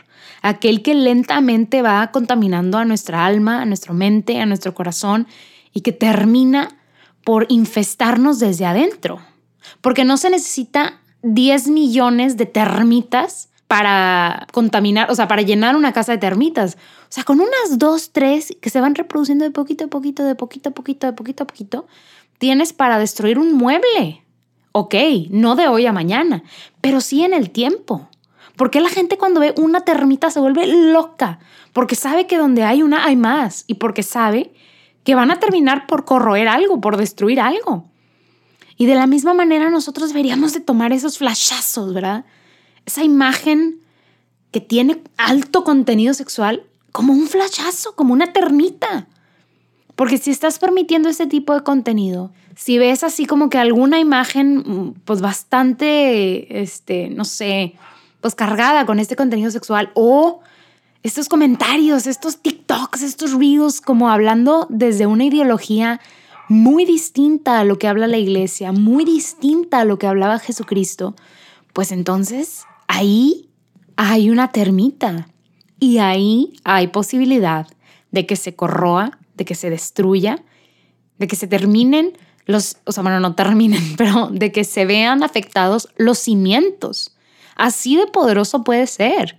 aquel 0.42 0.82
que 0.82 0.94
lentamente 0.94 1.82
va 1.82 2.10
contaminando 2.10 2.78
a 2.78 2.84
nuestra 2.84 3.26
alma, 3.26 3.62
a 3.62 3.66
nuestra 3.66 3.92
mente, 3.92 4.40
a 4.40 4.46
nuestro 4.46 4.74
corazón 4.74 5.26
y 5.72 5.80
que 5.80 5.92
termina 5.92 6.76
por 7.24 7.46
infestarnos 7.48 8.38
desde 8.38 8.66
adentro. 8.66 9.20
Porque 9.80 10.04
no 10.04 10.16
se 10.16 10.30
necesita 10.30 11.00
10 11.22 11.68
millones 11.68 12.36
de 12.36 12.46
termitas 12.46 13.50
para 13.70 14.48
contaminar, 14.50 15.12
o 15.12 15.14
sea, 15.14 15.28
para 15.28 15.42
llenar 15.42 15.76
una 15.76 15.92
casa 15.92 16.10
de 16.10 16.18
termitas. 16.18 16.76
O 17.02 17.06
sea, 17.12 17.22
con 17.22 17.38
unas 17.38 17.78
dos, 17.78 18.10
tres 18.10 18.52
que 18.60 18.68
se 18.68 18.80
van 18.80 18.96
reproduciendo 18.96 19.44
de 19.44 19.52
poquito 19.52 19.84
a 19.84 19.86
poquito, 19.86 20.24
de 20.24 20.34
poquito 20.34 20.70
a 20.70 20.72
poquito, 20.72 21.06
de 21.06 21.12
poquito 21.12 21.44
a 21.44 21.46
poquito, 21.46 21.86
tienes 22.38 22.72
para 22.72 22.98
destruir 22.98 23.38
un 23.38 23.52
mueble. 23.52 24.24
Ok, 24.72 24.96
no 25.30 25.54
de 25.54 25.68
hoy 25.68 25.86
a 25.86 25.92
mañana, 25.92 26.42
pero 26.80 27.00
sí 27.00 27.22
en 27.22 27.32
el 27.32 27.50
tiempo. 27.50 28.08
¿Por 28.56 28.72
qué 28.72 28.80
la 28.80 28.88
gente 28.88 29.18
cuando 29.18 29.38
ve 29.38 29.54
una 29.56 29.82
termita 29.82 30.32
se 30.32 30.40
vuelve 30.40 30.66
loca? 30.66 31.38
Porque 31.72 31.94
sabe 31.94 32.26
que 32.26 32.38
donde 32.38 32.64
hay 32.64 32.82
una 32.82 33.04
hay 33.04 33.14
más 33.14 33.62
y 33.68 33.74
porque 33.74 34.02
sabe 34.02 34.52
que 35.04 35.14
van 35.14 35.30
a 35.30 35.38
terminar 35.38 35.86
por 35.86 36.04
corroer 36.04 36.48
algo, 36.48 36.80
por 36.80 36.96
destruir 36.96 37.38
algo. 37.38 37.84
Y 38.76 38.86
de 38.86 38.96
la 38.96 39.06
misma 39.06 39.32
manera 39.32 39.70
nosotros 39.70 40.08
deberíamos 40.08 40.54
de 40.54 40.60
tomar 40.60 40.92
esos 40.92 41.18
flashazos, 41.18 41.94
¿verdad? 41.94 42.24
Esa 42.86 43.04
imagen 43.04 43.80
que 44.50 44.60
tiene 44.60 45.02
alto 45.16 45.64
contenido 45.64 46.14
sexual 46.14 46.64
como 46.92 47.12
un 47.12 47.28
flashazo, 47.28 47.94
como 47.94 48.12
una 48.12 48.32
termita. 48.32 49.06
Porque 49.94 50.18
si 50.18 50.30
estás 50.30 50.58
permitiendo 50.58 51.08
ese 51.08 51.26
tipo 51.26 51.54
de 51.54 51.62
contenido, 51.62 52.32
si 52.56 52.78
ves 52.78 53.04
así 53.04 53.26
como 53.26 53.48
que 53.50 53.58
alguna 53.58 54.00
imagen 54.00 54.56
mm, 54.58 54.94
pues 55.04 55.20
bastante, 55.20 56.62
este, 56.62 57.10
no 57.10 57.24
sé, 57.24 57.74
pues 58.20 58.34
cargada 58.34 58.86
con 58.86 58.98
este 58.98 59.16
contenido 59.16 59.50
sexual 59.50 59.90
o 59.94 60.40
estos 61.02 61.28
comentarios, 61.28 62.06
estos 62.06 62.38
TikToks, 62.42 63.02
estos 63.02 63.32
reels, 63.32 63.80
como 63.80 64.10
hablando 64.10 64.66
desde 64.68 65.06
una 65.06 65.24
ideología 65.24 66.00
muy 66.48 66.84
distinta 66.84 67.60
a 67.60 67.64
lo 67.64 67.78
que 67.78 67.88
habla 67.88 68.06
la 68.06 68.18
iglesia, 68.18 68.72
muy 68.72 69.04
distinta 69.04 69.80
a 69.80 69.84
lo 69.84 69.98
que 69.98 70.06
hablaba 70.06 70.38
Jesucristo, 70.38 71.14
pues 71.72 71.92
entonces 71.92 72.64
ahí 72.90 73.48
hay 73.94 74.30
una 74.30 74.50
termita 74.50 75.28
y 75.78 75.98
ahí 75.98 76.54
hay 76.64 76.88
posibilidad 76.88 77.68
de 78.10 78.26
que 78.26 78.34
se 78.34 78.56
corroa, 78.56 79.18
de 79.34 79.44
que 79.44 79.54
se 79.54 79.70
destruya, 79.70 80.42
de 81.18 81.28
que 81.28 81.36
se 81.36 81.46
terminen 81.46 82.18
los, 82.46 82.78
o 82.84 82.90
sea, 82.90 83.04
bueno, 83.04 83.20
no 83.20 83.36
terminen, 83.36 83.80
pero 83.96 84.28
de 84.32 84.50
que 84.50 84.64
se 84.64 84.86
vean 84.86 85.22
afectados 85.22 85.88
los 85.96 86.18
cimientos. 86.18 87.14
Así 87.54 87.96
de 87.96 88.08
poderoso 88.08 88.64
puede 88.64 88.88
ser. 88.88 89.38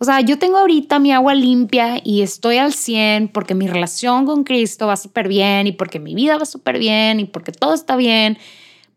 O 0.00 0.04
sea, 0.04 0.20
yo 0.20 0.38
tengo 0.38 0.58
ahorita 0.58 0.98
mi 0.98 1.12
agua 1.12 1.34
limpia 1.34 2.00
y 2.02 2.22
estoy 2.22 2.56
al 2.56 2.72
100 2.72 3.28
porque 3.28 3.54
mi 3.54 3.68
relación 3.68 4.26
con 4.26 4.42
Cristo 4.42 4.88
va 4.88 4.96
súper 4.96 5.28
bien 5.28 5.68
y 5.68 5.72
porque 5.72 6.00
mi 6.00 6.16
vida 6.16 6.36
va 6.36 6.46
súper 6.46 6.78
bien 6.78 7.20
y 7.20 7.26
porque 7.26 7.52
todo 7.52 7.74
está 7.74 7.94
bien, 7.94 8.38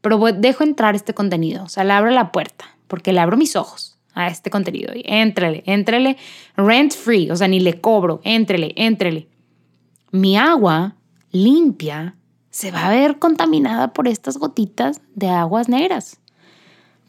pero 0.01 0.19
dejo 0.33 0.63
entrar 0.63 0.95
este 0.95 1.13
contenido, 1.13 1.63
o 1.63 1.69
sea, 1.69 1.83
le 1.83 1.93
abro 1.93 2.09
la 2.09 2.31
puerta 2.31 2.65
porque 2.87 3.13
le 3.13 3.19
abro 3.19 3.37
mis 3.37 3.55
ojos 3.55 3.90
a 4.13 4.27
este 4.27 4.49
contenido. 4.49 4.91
Éntrele, 4.95 5.63
éntrele, 5.65 6.17
rent 6.55 6.93
free, 6.93 7.31
o 7.31 7.35
sea, 7.35 7.47
ni 7.47 7.59
le 7.59 7.79
cobro, 7.79 8.21
éntrele, 8.23 8.73
éntrele. 8.75 9.27
Mi 10.11 10.37
agua 10.37 10.95
limpia 11.31 12.15
se 12.49 12.71
va 12.71 12.87
a 12.87 12.89
ver 12.89 13.19
contaminada 13.19 13.93
por 13.93 14.07
estas 14.07 14.37
gotitas 14.37 15.01
de 15.15 15.29
aguas 15.29 15.69
negras. 15.69 16.19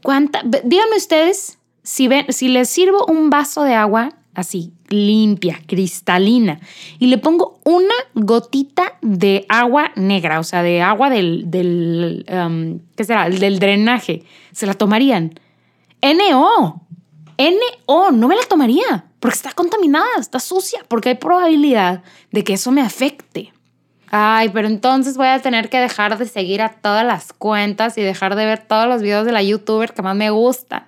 ¿Cuánta? 0.03 0.43
Díganme 0.43 0.97
ustedes 0.97 1.59
si, 1.83 2.09
ven, 2.09 2.27
si 2.29 2.49
les 2.49 2.69
sirvo 2.69 3.07
un 3.07 3.31
vaso 3.31 3.65
de 3.65 3.75
agua 3.75 4.15
así, 4.35 4.73
limpia, 4.89 5.61
cristalina, 5.67 6.61
y 6.99 7.07
le 7.07 7.19
pongo 7.19 7.61
una 7.65 7.95
gotita 8.15 8.99
de 9.03 9.45
agua 9.49 9.93
negra, 9.97 10.41
o 10.41 10.45
sea, 10.45 10.63
de 10.63 10.81
agua 10.81 11.11
del, 11.11 11.51
del 11.51 12.25
um, 12.31 12.79
¿qué 12.97 13.05
será? 13.05 13.29
Del 13.29 13.59
drenaje, 13.59 14.23
¿se 14.53 14.67
la 14.67 14.75
tomarían? 14.75 15.39
NO, 16.03 16.82
NO, 17.51 18.11
no 18.13 18.29
me 18.29 18.37
la 18.37 18.45
tomaría, 18.45 19.05
porque 19.21 19.37
está 19.37 19.53
contaminada, 19.53 20.19
está 20.19 20.41
sucia, 20.41 20.81
porque 20.89 21.11
hay 21.11 21.15
probabilidad 21.17 22.03
de 22.31 22.45
que 22.45 22.55
eso 22.55 22.71
me 22.71 22.81
afecte. 22.81 23.53
Ay, 24.11 24.51
pero 24.51 24.69
entonces 24.69 25.17
voy 25.17 25.29
a 25.29 25.41
tener 25.41 25.71
que 25.71 25.79
dejar 25.79 26.19
de 26.19 26.27
seguir 26.27 26.61
a 26.61 26.71
todas 26.71 27.07
las 27.07 27.33
cuentas 27.33 27.97
y 27.97 28.03
dejar 28.03 28.37
de 28.37 28.45
ver 28.45 28.67
todos 28.67 28.87
los 28.87 29.01
videos 29.01 29.25
de 29.25 29.33
la 29.33 29.43
youtuber 29.43 29.95
que 29.95 30.03
más 30.03 30.15
me 30.15 30.31
gustan 30.31 30.87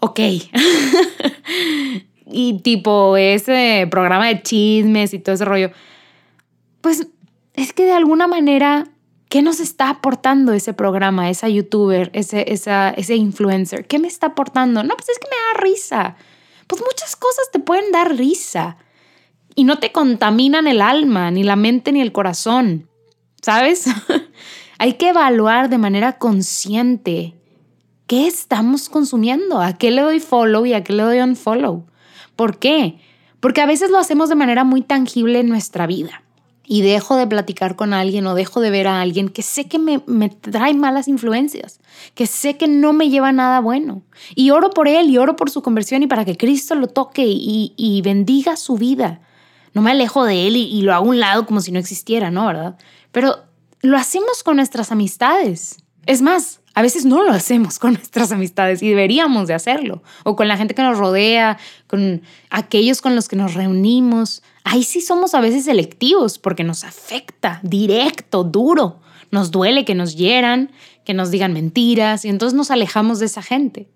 ok. 0.00 0.20
y 2.26 2.60
tipo 2.62 3.16
ese 3.16 3.86
programa 3.90 4.26
de 4.26 4.42
chismes 4.42 5.14
y 5.14 5.18
todo 5.18 5.34
ese 5.34 5.44
rollo. 5.44 5.70
Pues 6.80 7.06
es 7.54 7.72
que 7.72 7.84
de 7.84 7.92
alguna 7.92 8.26
manera, 8.26 8.88
¿qué 9.30 9.40
nos 9.40 9.60
está 9.60 9.88
aportando 9.88 10.52
ese 10.52 10.74
programa, 10.74 11.30
esa 11.30 11.48
youtuber, 11.48 12.10
ese, 12.12 12.52
esa, 12.52 12.90
ese 12.90 13.14
influencer? 13.14 13.86
¿Qué 13.86 13.98
me 13.98 14.08
está 14.08 14.26
aportando? 14.26 14.82
No, 14.82 14.94
pues 14.96 15.08
es 15.08 15.18
que 15.18 15.28
me 15.28 15.36
da 15.36 15.64
risa. 15.64 16.16
Pues 16.66 16.82
muchas 16.82 17.16
cosas 17.16 17.48
te 17.50 17.60
pueden 17.60 17.92
dar 17.92 18.14
risa 18.16 18.76
y 19.54 19.64
no 19.64 19.78
te 19.78 19.92
contaminan 19.92 20.66
el 20.66 20.82
alma, 20.82 21.30
ni 21.30 21.44
la 21.44 21.56
mente, 21.56 21.92
ni 21.92 22.02
el 22.02 22.12
corazón. 22.12 22.90
¿Sabes? 23.40 23.86
Hay 24.78 24.94
que 24.94 25.10
evaluar 25.10 25.70
de 25.70 25.78
manera 25.78 26.18
consciente 26.18 27.34
¿qué 28.10 28.26
estamos 28.26 28.88
consumiendo? 28.88 29.60
¿A 29.60 29.74
qué 29.74 29.92
le 29.92 30.02
doy 30.02 30.18
follow 30.18 30.66
y 30.66 30.74
a 30.74 30.82
qué 30.82 30.92
le 30.92 31.04
doy 31.04 31.20
unfollow? 31.20 31.86
¿Por 32.34 32.58
qué? 32.58 32.98
Porque 33.38 33.60
a 33.60 33.66
veces 33.66 33.92
lo 33.92 33.98
hacemos 33.98 34.28
de 34.28 34.34
manera 34.34 34.64
muy 34.64 34.82
tangible 34.82 35.38
en 35.38 35.48
nuestra 35.48 35.86
vida 35.86 36.24
y 36.72 36.82
dejo 36.82 37.16
de 37.16 37.26
platicar 37.26 37.74
con 37.74 37.92
alguien 37.92 38.28
o 38.28 38.36
dejo 38.36 38.60
de 38.60 38.70
ver 38.70 38.86
a 38.86 39.00
alguien 39.00 39.28
que 39.28 39.42
sé 39.42 39.66
que 39.66 39.80
me, 39.80 40.28
trae 40.28 40.72
malas 40.72 41.08
influencias, 41.08 41.80
que 42.14 42.28
sé 42.28 42.58
que 42.58 42.68
no 42.68 42.92
me 42.92 43.10
lleva 43.10 43.32
nada 43.32 43.58
bueno. 43.58 44.02
Y 44.36 44.50
oro 44.50 44.70
por 44.70 44.86
él 44.86 45.10
y 45.10 45.18
oro 45.18 45.34
por 45.34 45.50
su 45.50 45.62
conversión 45.62 46.04
y 46.04 46.06
para 46.06 46.24
que 46.24 46.36
Cristo 46.36 46.76
lo 46.76 46.86
toque 46.86 47.24
y, 47.26 48.00
bendiga 48.04 48.56
su 48.56 48.76
vida. 48.76 49.20
No 49.74 49.82
me 49.82 49.90
alejo 49.90 50.24
de 50.24 50.46
él 50.46 50.54
y, 50.54 50.62
y, 50.62 50.82
lo 50.82 50.94
hago 50.94 51.06
a 51.06 51.08
un 51.08 51.18
lado 51.18 51.44
como 51.44 51.60
si 51.60 51.72
no 51.72 51.80
existiera, 51.80 52.30
¿no? 52.30 52.46
¿Verdad? 52.46 52.78
Pero 53.10 53.38
lo 53.80 53.96
hacemos 53.96 54.44
con 54.44 54.54
nuestras 54.54 54.92
amistades. 54.92 55.78
Es 56.06 56.22
más, 56.22 56.59
a 56.80 56.82
veces 56.82 57.04
no 57.04 57.22
lo 57.22 57.32
hacemos 57.32 57.78
con 57.78 57.92
nuestras 57.94 58.32
amistades 58.32 58.82
y 58.82 58.88
deberíamos 58.88 59.46
de 59.46 59.52
hacerlo. 59.52 60.02
O 60.24 60.34
con 60.34 60.48
la 60.48 60.56
gente 60.56 60.74
que 60.74 60.80
nos 60.80 60.96
rodea, 60.96 61.58
con 61.86 62.22
aquellos 62.48 63.02
con 63.02 63.14
los 63.14 63.28
que 63.28 63.36
nos 63.36 63.52
reunimos. 63.52 64.42
Ahí 64.64 64.82
sí 64.82 65.02
somos 65.02 65.34
a 65.34 65.40
veces 65.40 65.66
selectivos 65.66 66.38
porque 66.38 66.64
nos 66.64 66.84
afecta 66.84 67.60
directo, 67.62 68.44
duro. 68.44 69.00
Nos 69.30 69.50
duele 69.50 69.84
que 69.84 69.94
nos 69.94 70.16
hieran, 70.16 70.70
que 71.04 71.12
nos 71.12 71.30
digan 71.30 71.52
mentiras 71.52 72.24
y 72.24 72.30
entonces 72.30 72.56
nos 72.56 72.70
alejamos 72.70 73.18
de 73.18 73.26
esa 73.26 73.42
gente. 73.42 73.86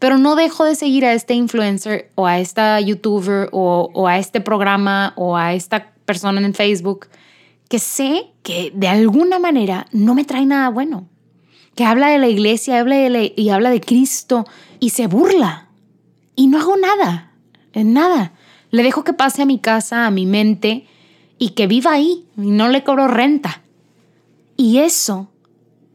Pero 0.00 0.18
no 0.18 0.34
dejo 0.34 0.64
de 0.64 0.74
seguir 0.74 1.04
a 1.04 1.12
este 1.12 1.34
influencer 1.34 2.10
o 2.16 2.26
a 2.26 2.40
esta 2.40 2.80
youtuber 2.80 3.48
o, 3.52 3.90
o 3.94 4.08
a 4.08 4.18
este 4.18 4.40
programa 4.40 5.12
o 5.14 5.36
a 5.36 5.54
esta 5.54 5.92
persona 6.04 6.40
en 6.40 6.52
Facebook 6.52 7.06
que 7.68 7.78
sé 7.78 8.26
que 8.42 8.72
de 8.74 8.88
alguna 8.88 9.38
manera 9.38 9.86
no 9.92 10.16
me 10.16 10.24
trae 10.24 10.46
nada 10.46 10.70
bueno 10.70 11.06
que 11.78 11.84
habla 11.84 12.08
de 12.08 12.18
la 12.18 12.26
iglesia 12.26 12.84
y 13.36 13.50
habla 13.50 13.70
de 13.70 13.80
Cristo 13.80 14.48
y 14.80 14.90
se 14.90 15.06
burla. 15.06 15.68
Y 16.34 16.48
no 16.48 16.58
hago 16.58 16.76
nada, 16.76 17.30
nada. 17.72 18.32
Le 18.72 18.82
dejo 18.82 19.04
que 19.04 19.12
pase 19.12 19.42
a 19.42 19.46
mi 19.46 19.60
casa, 19.60 20.04
a 20.04 20.10
mi 20.10 20.26
mente 20.26 20.88
y 21.38 21.50
que 21.50 21.68
viva 21.68 21.92
ahí 21.92 22.24
y 22.36 22.50
no 22.50 22.68
le 22.68 22.82
cobro 22.82 23.06
renta. 23.06 23.62
Y 24.56 24.78
eso, 24.78 25.28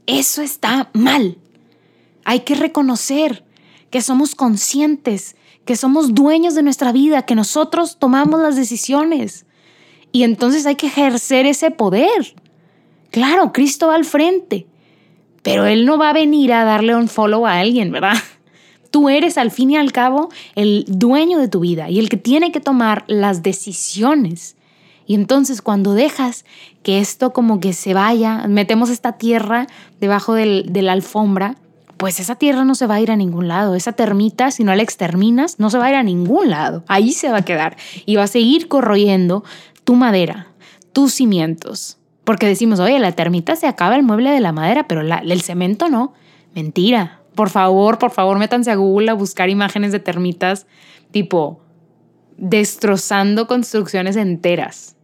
eso 0.05 0.41
está 0.41 0.89
mal. 0.93 1.37
Hay 2.23 2.39
que 2.45 2.55
reconocer 2.55 3.43
que 3.89 4.01
somos 4.01 4.35
conscientes, 4.35 5.35
que 5.65 5.75
somos 5.75 6.15
dueños 6.15 6.55
de 6.55 6.63
nuestra 6.63 6.93
vida, 6.93 7.25
que 7.25 7.35
nosotros 7.35 7.97
tomamos 7.99 8.39
las 8.39 8.55
decisiones. 8.55 9.45
Y 10.13 10.23
entonces 10.23 10.65
hay 10.65 10.77
que 10.77 10.87
ejercer 10.87 11.45
ese 11.45 11.71
poder. 11.71 12.35
Claro, 13.11 13.51
Cristo 13.51 13.87
va 13.87 13.95
al 13.95 14.05
frente. 14.05 14.65
Pero 15.43 15.65
él 15.65 15.85
no 15.85 15.97
va 15.97 16.09
a 16.09 16.13
venir 16.13 16.51
a 16.53 16.63
darle 16.63 16.95
un 16.95 17.07
follow 17.07 17.45
a 17.45 17.59
alguien, 17.59 17.91
¿verdad? 17.91 18.17
Tú 18.89 19.09
eres 19.09 19.37
al 19.37 19.51
fin 19.51 19.71
y 19.71 19.77
al 19.77 19.91
cabo 19.91 20.29
el 20.55 20.85
dueño 20.87 21.39
de 21.39 21.47
tu 21.47 21.59
vida 21.59 21.89
y 21.89 21.99
el 21.99 22.09
que 22.09 22.17
tiene 22.17 22.51
que 22.51 22.59
tomar 22.59 23.03
las 23.07 23.43
decisiones. 23.43 24.55
Y 25.05 25.15
entonces 25.15 25.61
cuando 25.61 25.93
dejas 25.93 26.45
que 26.81 26.99
esto 26.99 27.33
como 27.33 27.59
que 27.59 27.73
se 27.73 27.93
vaya, 27.93 28.47
metemos 28.47 28.89
esta 28.89 29.13
tierra 29.13 29.67
debajo 29.99 30.33
de 30.33 30.81
la 30.81 30.93
alfombra, 30.93 31.57
pues 31.97 32.19
esa 32.19 32.35
tierra 32.35 32.65
no 32.65 32.75
se 32.75 32.85
va 32.85 32.95
a 32.95 33.01
ir 33.01 33.11
a 33.11 33.15
ningún 33.15 33.47
lado. 33.47 33.75
Esa 33.75 33.93
termita, 33.93 34.51
si 34.51 34.63
no 34.63 34.75
la 34.75 34.83
exterminas, 34.83 35.59
no 35.59 35.69
se 35.69 35.77
va 35.77 35.85
a 35.85 35.89
ir 35.89 35.95
a 35.95 36.03
ningún 36.03 36.49
lado. 36.49 36.83
Ahí 36.87 37.13
se 37.13 37.29
va 37.29 37.37
a 37.37 37.45
quedar 37.45 37.77
y 38.05 38.15
va 38.15 38.23
a 38.23 38.27
seguir 38.27 38.67
corroyendo 38.67 39.43
tu 39.83 39.95
madera, 39.95 40.47
tus 40.91 41.13
cimientos. 41.13 41.97
Porque 42.23 42.47
decimos, 42.47 42.79
oye, 42.79 42.99
la 42.99 43.11
termita 43.11 43.55
se 43.55 43.67
acaba 43.67 43.95
el 43.95 44.03
mueble 44.03 44.31
de 44.31 44.39
la 44.39 44.51
madera, 44.51 44.87
pero 44.87 45.01
el 45.01 45.41
cemento 45.41 45.89
no. 45.89 46.13
Mentira. 46.55 47.19
Por 47.35 47.49
favor, 47.49 47.97
por 47.97 48.11
favor, 48.11 48.37
métanse 48.37 48.71
a 48.71 48.75
Google 48.75 49.09
a 49.09 49.15
buscar 49.15 49.49
imágenes 49.49 49.91
de 49.91 49.99
termitas 49.99 50.67
tipo 51.11 51.59
destrozando 52.37 53.47
construcciones 53.47 54.15
enteras. 54.15 54.95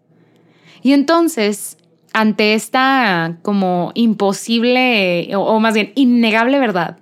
Y 0.82 0.94
entonces, 0.94 1.78
ante 2.14 2.54
esta 2.54 3.38
como 3.42 3.92
imposible, 3.96 5.30
o, 5.36 5.42
o 5.42 5.60
más 5.60 5.74
bien 5.74 5.92
innegable 5.96 6.60
verdad, 6.60 7.00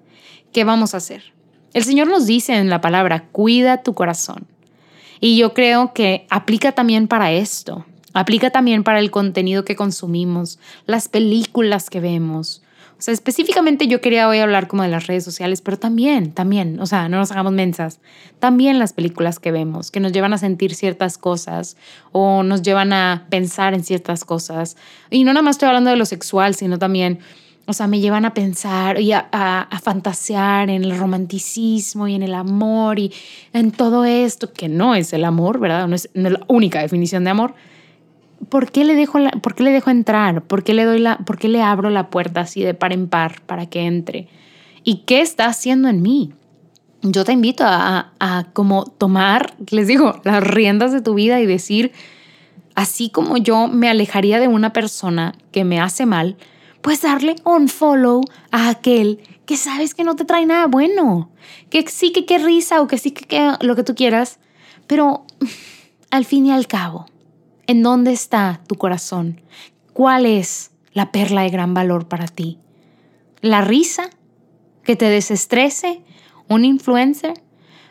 ¿qué 0.52 0.64
vamos 0.64 0.94
a 0.94 0.98
hacer? 0.98 1.34
El 1.74 1.84
Señor 1.84 2.08
nos 2.08 2.26
dice 2.26 2.56
en 2.56 2.70
la 2.70 2.82
palabra, 2.82 3.26
cuida 3.32 3.84
tu 3.84 3.94
corazón. 3.94 4.48
Y 5.20 5.38
yo 5.38 5.54
creo 5.54 5.94
que 5.94 6.26
aplica 6.30 6.72
también 6.72 7.08
para 7.08 7.32
esto. 7.32 7.86
Aplica 8.18 8.50
también 8.50 8.84
para 8.84 8.98
el 8.98 9.12
contenido 9.12 9.64
que 9.64 9.76
consumimos, 9.76 10.58
las 10.88 11.08
películas 11.08 11.92
que 11.92 12.00
vemos. 12.00 12.64
O 12.98 13.02
sea, 13.04 13.14
específicamente 13.14 13.86
yo 13.86 14.02
quería 14.02 14.28
hoy 14.28 14.40
hablar 14.40 14.68
como 14.68 14.82
de 14.82 14.90
las 14.90 15.06
redes 15.06 15.24
sociales, 15.24 15.62
pero 15.62 15.78
también, 15.78 16.32
también, 16.32 16.80
o 16.80 16.88
sea, 16.88 17.10
no 17.10 17.18
nos 17.18 17.32
hagamos 17.32 17.54
mensas, 17.54 18.00
también 18.40 18.80
las 18.80 18.94
películas 18.94 19.38
que 19.38 19.52
vemos, 19.52 19.92
que 19.92 20.00
nos 20.00 20.14
llevan 20.14 20.34
a 20.34 20.40
sentir 20.40 20.74
ciertas 20.74 21.20
cosas 21.20 21.78
o 22.12 22.42
nos 22.42 22.64
llevan 22.64 22.92
a 22.92 23.28
pensar 23.30 23.76
en 23.76 23.84
ciertas 23.84 24.26
cosas. 24.26 24.78
Y 25.12 25.24
no 25.24 25.32
nada 25.32 25.44
más 25.44 25.58
estoy 25.58 25.68
hablando 25.68 25.92
de 25.92 25.98
lo 25.98 26.06
sexual, 26.06 26.56
sino 26.56 26.80
también, 26.80 27.20
o 27.68 27.74
sea, 27.74 27.86
me 27.86 28.00
llevan 28.00 28.26
a 28.26 28.34
pensar 28.34 29.00
y 29.00 29.12
a, 29.12 29.28
a 29.30 29.80
fantasear 29.80 30.72
en 30.72 30.84
el 30.84 30.98
romanticismo 30.98 32.08
y 32.08 32.16
en 32.16 32.24
el 32.24 32.34
amor 32.34 32.98
y 32.98 33.14
en 33.54 33.70
todo 33.70 34.06
esto, 34.06 34.54
que 34.54 34.70
no 34.70 34.96
es 34.96 35.14
el 35.14 35.24
amor, 35.24 35.60
¿verdad? 35.60 35.88
No 35.88 35.96
es, 35.96 36.10
no 36.16 36.30
es 36.30 36.34
la 36.34 36.46
única 36.48 36.82
definición 36.82 37.24
de 37.24 37.30
amor 37.30 37.54
¿por 38.50 38.72
qué 38.72 38.84
le 38.84 38.96
dejo, 38.96 39.20
por 39.42 39.56
qué 39.56 39.64
le 39.64 39.72
dejo 39.72 39.90
entrar? 39.90 40.44
¿Por 40.44 40.64
qué 40.64 40.74
le 40.74 40.86
doy 40.86 41.04
por 41.26 41.38
qué 41.38 41.48
le 41.48 41.62
abro 41.62 41.90
la 41.90 42.10
puerta 42.10 42.42
así 42.42 42.62
de 42.64 42.74
par 42.74 42.94
en 42.94 43.08
par 43.08 43.42
para 43.42 43.66
que 43.68 43.82
entre? 43.82 44.28
¿Y 44.84 45.04
qué 45.06 45.22
está 45.22 45.46
haciendo 45.48 45.90
en 45.90 46.02
mí? 46.02 46.34
Yo 47.02 47.24
te 47.24 47.32
invito 47.32 47.64
a, 47.66 48.14
a 48.20 48.46
como 48.54 48.86
tomar, 48.86 49.56
les 49.70 49.88
digo, 49.88 50.20
las 50.24 50.44
riendas 50.44 50.92
de 50.92 51.02
tu 51.02 51.14
vida 51.14 51.40
y 51.40 51.46
decir, 51.46 51.92
así 52.76 53.10
como 53.10 53.38
yo 53.38 53.68
me 53.68 53.90
alejaría 53.90 54.40
de 54.40 54.48
una 54.48 54.74
persona 54.74 55.34
que 55.52 55.64
me 55.64 55.80
hace 55.80 56.06
mal, 56.06 56.38
pues 56.82 57.02
darle 57.02 57.36
un 57.44 57.68
follow 57.68 58.22
a 58.52 58.70
aquel 58.70 59.20
que 59.46 59.58
sabes 59.58 59.94
que 59.94 60.04
no 60.04 60.16
te 60.16 60.26
trae 60.26 60.46
nada 60.46 60.68
bueno, 60.68 61.30
que 61.70 61.88
sí 61.88 62.12
que 62.12 62.26
qué 62.26 62.38
risa 62.38 62.82
o 62.82 62.88
que 62.88 62.98
sí 62.98 63.12
que, 63.12 63.26
que 63.26 63.54
lo 63.62 63.76
que 63.76 63.84
tú 63.84 63.96
quieras, 63.96 64.40
pero 64.88 65.26
al 66.12 66.26
fin 66.26 66.46
y 66.46 66.52
al 66.52 66.68
cabo, 66.68 67.06
¿en 67.68 67.84
dónde 67.84 68.12
está 68.12 68.62
tu 68.68 68.76
corazón? 68.76 69.42
¿Cuál 69.94 70.26
es 70.26 70.72
la 70.94 71.12
perla 71.12 71.44
de 71.44 71.50
gran 71.50 71.74
valor 71.74 72.08
para 72.08 72.28
ti? 72.28 72.58
¿La 73.42 73.62
risa? 73.62 74.10
¿Que 74.84 74.96
te 74.96 75.10
desestrese? 75.10 76.02
¿Un 76.48 76.66
influencer? 76.66 77.34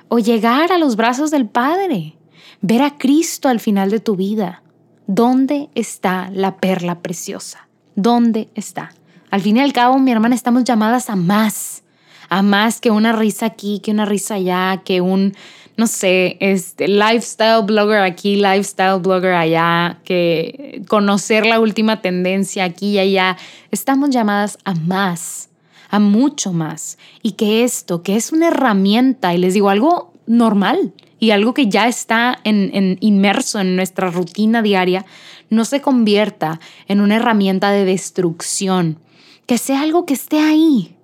¿O 0.09 0.19
llegar 0.19 0.73
a 0.73 0.79
los 0.79 0.97
brazos 0.97 1.31
del 1.31 1.47
Padre? 1.47 2.17
Ver 2.63 2.83
a 2.83 2.97
Cristo 2.97 3.49
al 3.49 3.61
final 3.61 3.91
de 3.91 4.01
tu 4.01 4.17
vida. 4.17 4.63
¿Dónde 5.07 5.69
está 5.75 6.31
la 6.33 6.57
perla 6.57 7.01
preciosa? 7.01 7.69
¿Dónde 7.95 8.49
está? 8.55 8.93
Al 9.31 9.41
fin 9.41 9.57
y 9.57 9.61
al 9.61 9.73
cabo, 9.73 9.99
mi 9.99 10.11
hermana, 10.11 10.35
estamos 10.35 10.65
llamadas 10.65 11.11
a 11.11 11.17
más, 11.17 11.83
a 12.29 12.43
más 12.43 12.81
que 12.81 12.91
una 12.91 13.13
risa 13.13 13.47
aquí, 13.47 13.81
que 13.81 13.91
una 13.91 14.05
risa 14.05 14.35
allá, 14.35 14.83
que 14.85 15.01
un, 15.01 15.35
no 15.77 15.87
sé, 15.87 16.39
este, 16.41 16.89
lifestyle 16.89 17.63
blogger 17.65 18.01
aquí, 18.01 18.37
lifestyle 18.37 19.01
blogger 19.01 19.35
allá, 19.35 19.99
que 20.05 20.83
conocer 20.89 21.45
la 21.45 21.61
última 21.61 22.01
tendencia 22.01 22.65
aquí 22.65 22.93
y 22.93 22.99
allá. 22.99 23.37
Estamos 23.71 24.11
llamadas 24.11 24.59
a 24.65 24.75
más, 24.75 25.51
a 25.91 25.99
mucho 25.99 26.53
más. 26.53 26.97
Y 27.23 27.33
que 27.33 27.63
esto, 27.63 28.03
que 28.03 28.17
es 28.17 28.33
una 28.33 28.49
herramienta, 28.49 29.35
y 29.35 29.39
les 29.39 29.53
digo 29.53 29.69
algo 29.69 30.13
normal, 30.27 30.95
y 31.19 31.31
algo 31.31 31.55
que 31.55 31.69
ya 31.69 31.89
está 31.89 32.39
en, 32.45 32.99
inmerso 33.01 33.59
en 33.61 33.77
nuestra 33.77 34.11
rutina 34.11 34.63
diaria 34.63 35.05
no 35.49 35.65
se 35.65 35.81
convierta 35.81 36.61
en 36.89 37.01
una 37.01 37.17
herramienta 37.17 37.71
de 37.71 37.85
destrucción, 37.85 38.99
que 39.47 39.59
sea 39.59 39.83
algo 39.83 40.05
que 40.05 40.15
esté 40.15 40.41
ahí, 40.41 40.95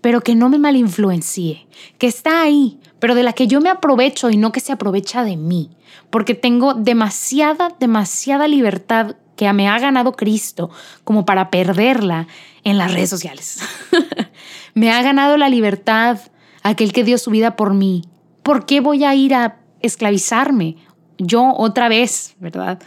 pero 0.00 0.22
que 0.22 0.34
no 0.34 0.48
me 0.48 0.58
malinfluencie, 0.58 1.66
que 1.98 2.06
está 2.06 2.42
ahí, 2.42 2.78
pero 3.00 3.14
de 3.14 3.22
la 3.22 3.32
que 3.32 3.46
yo 3.46 3.60
me 3.60 3.70
aprovecho 3.70 4.30
y 4.30 4.36
no 4.36 4.52
que 4.52 4.60
se 4.60 4.72
aprovecha 4.72 5.24
de 5.24 5.36
mí, 5.36 5.70
porque 6.10 6.34
tengo 6.34 6.74
demasiada, 6.74 7.74
demasiada 7.80 8.46
libertad 8.46 9.16
que 9.36 9.52
me 9.52 9.68
ha 9.68 9.78
ganado 9.78 10.12
Cristo 10.12 10.70
como 11.02 11.24
para 11.24 11.50
perderla 11.50 12.28
en 12.62 12.78
las 12.78 12.92
redes 12.92 13.10
sociales. 13.10 13.60
me 14.74 14.92
ha 14.92 15.02
ganado 15.02 15.36
la 15.38 15.48
libertad 15.48 16.18
aquel 16.62 16.92
que 16.92 17.04
dio 17.04 17.16
su 17.16 17.30
vida 17.30 17.56
por 17.56 17.72
mí. 17.72 18.04
¿Por 18.42 18.66
qué 18.66 18.80
voy 18.80 19.04
a 19.04 19.14
ir 19.14 19.34
a 19.34 19.60
esclavizarme 19.80 20.76
yo 21.18 21.54
otra 21.56 21.88
vez, 21.88 22.34
¿verdad? 22.38 22.80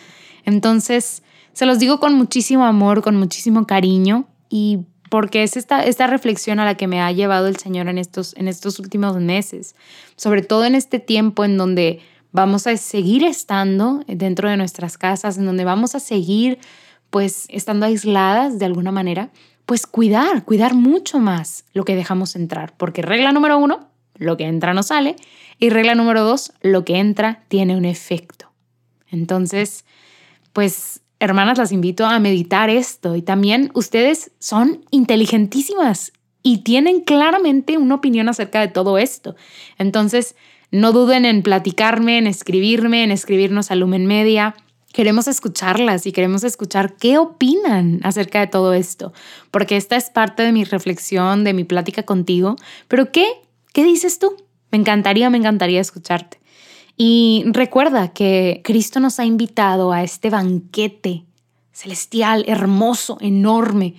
Entonces, 0.46 1.24
se 1.54 1.66
los 1.66 1.80
digo 1.80 2.00
con 2.00 2.16
muchísimo 2.16 2.66
amor, 2.66 3.02
con 3.02 3.16
muchísimo 3.16 3.66
cariño 3.66 4.28
y 4.50 4.86
porque 5.14 5.44
es 5.44 5.58
esta, 5.58 5.86
esta 5.86 6.08
reflexión 6.08 6.60
a 6.60 6.66
la 6.66 6.74
que 6.74 6.88
me 6.88 7.00
ha 7.00 7.12
llevado 7.12 7.46
el 7.46 7.58
Señor 7.58 7.88
en 7.88 8.00
estos, 8.00 8.36
en 8.36 8.48
estos 8.48 8.80
últimos 8.80 9.16
meses, 9.18 9.76
sobre 10.16 10.42
todo 10.42 10.66
en 10.66 10.74
este 10.74 10.98
tiempo 10.98 11.46
en 11.46 11.56
donde 11.56 12.02
vamos 12.32 12.66
a 12.66 12.76
seguir 12.78 13.24
estando 13.24 14.04
dentro 14.08 14.50
de 14.50 14.58
nuestras 14.58 14.98
casas, 14.98 15.38
en 15.38 15.46
donde 15.46 15.66
vamos 15.66 15.94
a 15.94 16.00
seguir 16.00 16.58
pues 17.12 17.46
estando 17.50 17.86
aisladas 17.86 18.58
de 18.58 18.66
alguna 18.66 18.92
manera, 18.92 19.30
pues 19.68 19.86
cuidar, 19.86 20.46
cuidar 20.46 20.74
mucho 20.74 21.20
más 21.20 21.66
lo 21.74 21.86
que 21.86 21.96
dejamos 21.96 22.36
entrar, 22.36 22.74
porque 22.76 23.04
regla 23.04 23.32
número 23.32 23.60
uno, 23.60 23.90
lo 24.16 24.36
que 24.36 24.46
entra 24.46 24.74
no 24.74 24.82
sale. 24.82 25.16
Y 25.60 25.70
regla 25.70 25.94
número 25.94 26.24
dos, 26.24 26.54
lo 26.64 26.86
que 26.86 26.98
entra 26.98 27.44
tiene 27.50 27.78
un 27.78 27.86
efecto. 27.86 28.52
Entonces, 29.12 29.86
pues, 30.54 31.03
hermanas, 31.20 31.58
las 31.58 31.72
invito 31.72 32.06
a 32.06 32.20
meditar 32.20 32.70
esto. 32.70 33.16
Y 33.16 33.22
también 33.22 33.72
ustedes 33.74 34.32
son 34.40 34.86
inteligentísimas 34.92 36.14
y 36.42 36.60
tienen 36.60 37.02
claramente 37.02 37.78
una 37.78 37.96
opinión 37.96 38.30
acerca 38.30 38.60
de 38.60 38.68
todo 38.68 38.98
esto. 38.98 39.36
Entonces, 39.78 40.36
no 40.72 40.92
duden 40.92 41.26
en 41.26 41.44
platicarme, 41.44 42.18
en 42.18 42.28
escribirme, 42.28 43.04
en 43.04 43.12
escribirnos 43.12 43.72
a 43.72 43.76
Lumen 43.76 44.06
Media. 44.06 44.56
Queremos 44.92 45.28
escucharlas 45.28 46.06
y 46.06 46.12
queremos 46.12 46.44
escuchar 46.44 46.96
qué 46.98 47.18
opinan 47.18 48.00
acerca 48.04 48.40
de 48.42 48.48
todo 48.48 48.74
esto, 48.74 49.14
porque 49.50 49.76
esta 49.78 49.96
es 49.96 50.10
parte 50.10 50.44
de 50.44 50.52
mi 50.52 50.66
reflexión, 50.66 51.44
de 51.44 51.54
mi 51.54 51.64
plática 51.64 52.04
contigo. 52.04 52.58
Pero 52.88 53.12
¿qué 53.12 53.26
¿Qué 53.74 53.84
dices 53.84 54.20
tú? 54.20 54.38
Me 54.72 54.78
encantaría, 54.78 55.32
me 55.32 55.40
encantaría 55.40 55.82
escucharte. 55.82 56.40
Y 56.96 57.44
recuerda 57.48 58.14
que 58.14 58.62
Cristo 58.64 59.00
nos 59.00 59.20
ha 59.20 59.26
invitado 59.26 59.92
a 59.92 60.04
este 60.04 60.30
banquete 60.30 61.26
celestial, 61.72 62.46
hermoso, 62.48 63.18
enorme, 63.20 63.96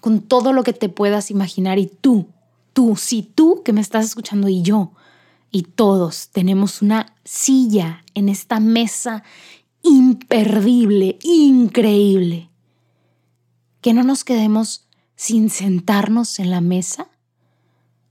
con 0.00 0.20
todo 0.20 0.52
lo 0.52 0.62
que 0.64 0.72
te 0.72 0.88
puedas 0.88 1.30
imaginar. 1.30 1.78
Y 1.78 1.86
tú, 1.86 2.28
tú, 2.72 2.96
si 2.96 3.22
tú 3.22 3.62
que 3.64 3.72
me 3.72 3.80
estás 3.80 4.06
escuchando 4.06 4.48
y 4.48 4.62
yo, 4.62 4.92
y 5.50 5.62
todos 5.62 6.28
tenemos 6.28 6.82
una 6.82 7.14
silla 7.24 8.04
en 8.14 8.28
esta 8.28 8.60
mesa 8.60 9.22
imperdible, 9.82 11.18
increíble. 11.22 12.50
Que 13.80 13.94
no 13.94 14.02
nos 14.02 14.24
quedemos 14.24 14.86
sin 15.16 15.50
sentarnos 15.50 16.38
en 16.38 16.50
la 16.50 16.60
mesa 16.60 17.08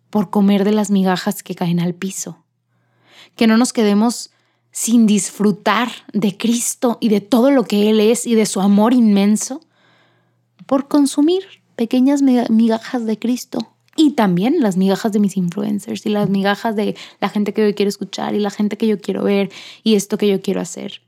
por 0.09 0.29
comer 0.29 0.63
de 0.63 0.71
las 0.71 0.89
migajas 0.89 1.43
que 1.43 1.55
caen 1.55 1.79
al 1.79 1.93
piso. 1.93 2.43
Que 3.37 3.47
no 3.47 3.57
nos 3.57 3.71
quedemos 3.71 4.31
sin 4.71 5.07
disfrutar 5.07 5.89
de 6.13 6.37
Cristo 6.37 6.97
y 6.99 7.09
de 7.09 7.21
todo 7.21 7.49
lo 7.51 7.63
que 7.63 7.89
Él 7.89 7.99
es 7.99 8.27
y 8.27 8.35
de 8.35 8.45
su 8.45 8.61
amor 8.61 8.93
inmenso 8.93 9.61
por 10.65 10.87
consumir 10.87 11.43
pequeñas 11.75 12.21
migajas 12.21 13.05
de 13.05 13.17
Cristo 13.17 13.73
y 13.95 14.11
también 14.11 14.61
las 14.61 14.77
migajas 14.77 15.11
de 15.11 15.19
mis 15.19 15.35
influencers 15.35 16.05
y 16.05 16.09
las 16.09 16.29
migajas 16.29 16.75
de 16.75 16.95
la 17.19 17.29
gente 17.29 17.53
que 17.53 17.67
yo 17.67 17.75
quiero 17.75 17.89
escuchar 17.89 18.35
y 18.35 18.39
la 18.39 18.51
gente 18.51 18.77
que 18.77 18.87
yo 18.87 19.01
quiero 19.01 19.23
ver 19.23 19.49
y 19.83 19.95
esto 19.95 20.17
que 20.17 20.27
yo 20.27 20.41
quiero 20.41 20.61
hacer. 20.61 21.01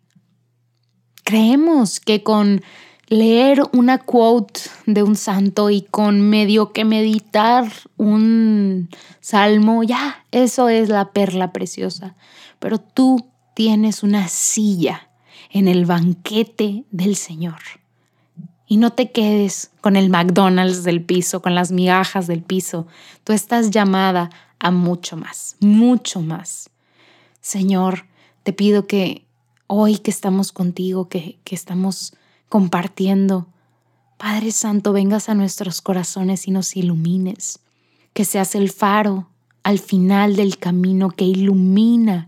Creemos 1.23 1.99
que 1.99 2.23
con 2.23 2.63
leer 3.09 3.63
una 3.73 3.97
quote 3.97 4.61
de 4.85 5.03
un 5.03 5.15
santo 5.15 5.69
y 5.69 5.81
con 5.81 6.21
medio 6.21 6.71
que 6.71 6.85
meditar 6.85 7.71
un 7.97 8.89
salmo, 9.19 9.83
ya, 9.83 10.25
eso 10.31 10.69
es 10.69 10.89
la 10.89 11.11
perla 11.11 11.51
preciosa. 11.51 12.15
Pero 12.59 12.79
tú 12.79 13.25
tienes 13.55 14.03
una 14.03 14.27
silla 14.27 15.09
en 15.49 15.67
el 15.67 15.85
banquete 15.85 16.85
del 16.91 17.15
Señor. 17.15 17.59
Y 18.67 18.77
no 18.77 18.93
te 18.93 19.11
quedes 19.11 19.71
con 19.81 19.95
el 19.95 20.11
McDonald's 20.11 20.83
del 20.83 21.03
piso, 21.03 21.41
con 21.41 21.55
las 21.55 21.71
migajas 21.71 22.27
del 22.27 22.43
piso. 22.43 22.85
Tú 23.23 23.33
estás 23.33 23.71
llamada 23.71 24.29
a 24.59 24.69
mucho 24.69 25.17
más, 25.17 25.55
mucho 25.59 26.21
más. 26.21 26.69
Señor, 27.41 28.05
te 28.43 28.53
pido 28.53 28.85
que 28.85 29.25
hoy 29.65 29.97
que 29.97 30.11
estamos 30.11 30.51
contigo, 30.51 31.09
que, 31.09 31.39
que 31.43 31.55
estamos 31.55 32.13
compartiendo. 32.49 33.47
Padre 34.17 34.51
Santo, 34.51 34.91
vengas 34.91 35.29
a 35.29 35.35
nuestros 35.35 35.81
corazones 35.81 36.47
y 36.47 36.51
nos 36.51 36.75
ilumines, 36.75 37.59
que 38.13 38.25
seas 38.25 38.55
el 38.55 38.69
faro 38.69 39.29
al 39.63 39.79
final 39.79 40.35
del 40.35 40.57
camino 40.57 41.09
que 41.11 41.25
ilumina, 41.25 42.27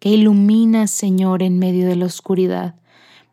que 0.00 0.10
ilumina, 0.10 0.86
Señor, 0.86 1.42
en 1.42 1.58
medio 1.58 1.86
de 1.86 1.96
la 1.96 2.06
oscuridad. 2.06 2.74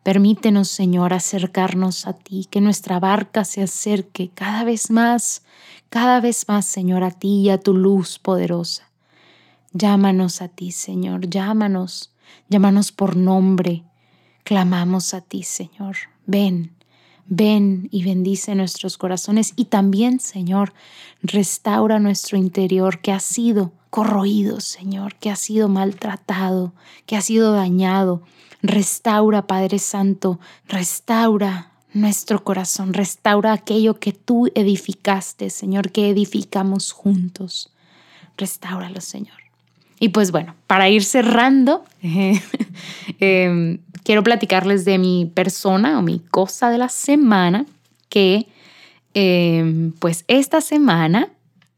Permítenos, 0.02 0.68
Señor, 0.68 1.12
acercarnos 1.12 2.06
a 2.06 2.12
ti, 2.12 2.46
que 2.48 2.60
nuestra 2.60 3.00
barca 3.00 3.44
se 3.44 3.62
acerque 3.62 4.30
cada 4.32 4.62
vez 4.62 4.90
más, 4.90 5.42
cada 5.88 6.20
vez 6.20 6.46
más, 6.48 6.64
Señor, 6.64 7.02
a 7.02 7.10
ti 7.10 7.40
y 7.40 7.50
a 7.50 7.58
tu 7.58 7.74
luz 7.74 8.18
poderosa. 8.18 8.84
Llámanos 9.72 10.42
a 10.42 10.48
ti, 10.48 10.70
Señor, 10.70 11.28
llámanos, 11.28 12.14
llámanos 12.48 12.92
por 12.92 13.16
nombre, 13.16 13.82
Clamamos 14.46 15.12
a 15.12 15.22
ti, 15.22 15.42
Señor. 15.42 15.96
Ven, 16.24 16.70
ven 17.26 17.88
y 17.90 18.04
bendice 18.04 18.54
nuestros 18.54 18.96
corazones 18.96 19.52
y 19.56 19.64
también, 19.64 20.20
Señor, 20.20 20.72
restaura 21.20 21.98
nuestro 21.98 22.38
interior 22.38 23.00
que 23.00 23.10
ha 23.10 23.18
sido 23.18 23.72
corroído, 23.90 24.60
Señor, 24.60 25.16
que 25.16 25.30
ha 25.30 25.36
sido 25.36 25.68
maltratado, 25.68 26.74
que 27.06 27.16
ha 27.16 27.22
sido 27.22 27.54
dañado. 27.54 28.22
Restaura, 28.62 29.48
Padre 29.48 29.80
Santo, 29.80 30.38
restaura 30.68 31.72
nuestro 31.92 32.44
corazón, 32.44 32.94
restaura 32.94 33.52
aquello 33.52 33.98
que 33.98 34.12
tú 34.12 34.46
edificaste, 34.54 35.50
Señor, 35.50 35.90
que 35.90 36.08
edificamos 36.08 36.92
juntos. 36.92 37.72
Restáuralo, 38.36 39.00
Señor. 39.00 39.45
Y 39.98 40.10
pues 40.10 40.30
bueno, 40.30 40.54
para 40.66 40.88
ir 40.88 41.04
cerrando, 41.04 41.84
eh, 42.02 43.78
quiero 44.04 44.22
platicarles 44.22 44.84
de 44.84 44.98
mi 44.98 45.30
persona 45.34 45.98
o 45.98 46.02
mi 46.02 46.20
cosa 46.20 46.70
de 46.70 46.78
la 46.78 46.88
semana, 46.88 47.66
que 48.08 48.46
em, 49.14 49.92
pues 49.92 50.24
esta 50.28 50.60
semana 50.60 51.28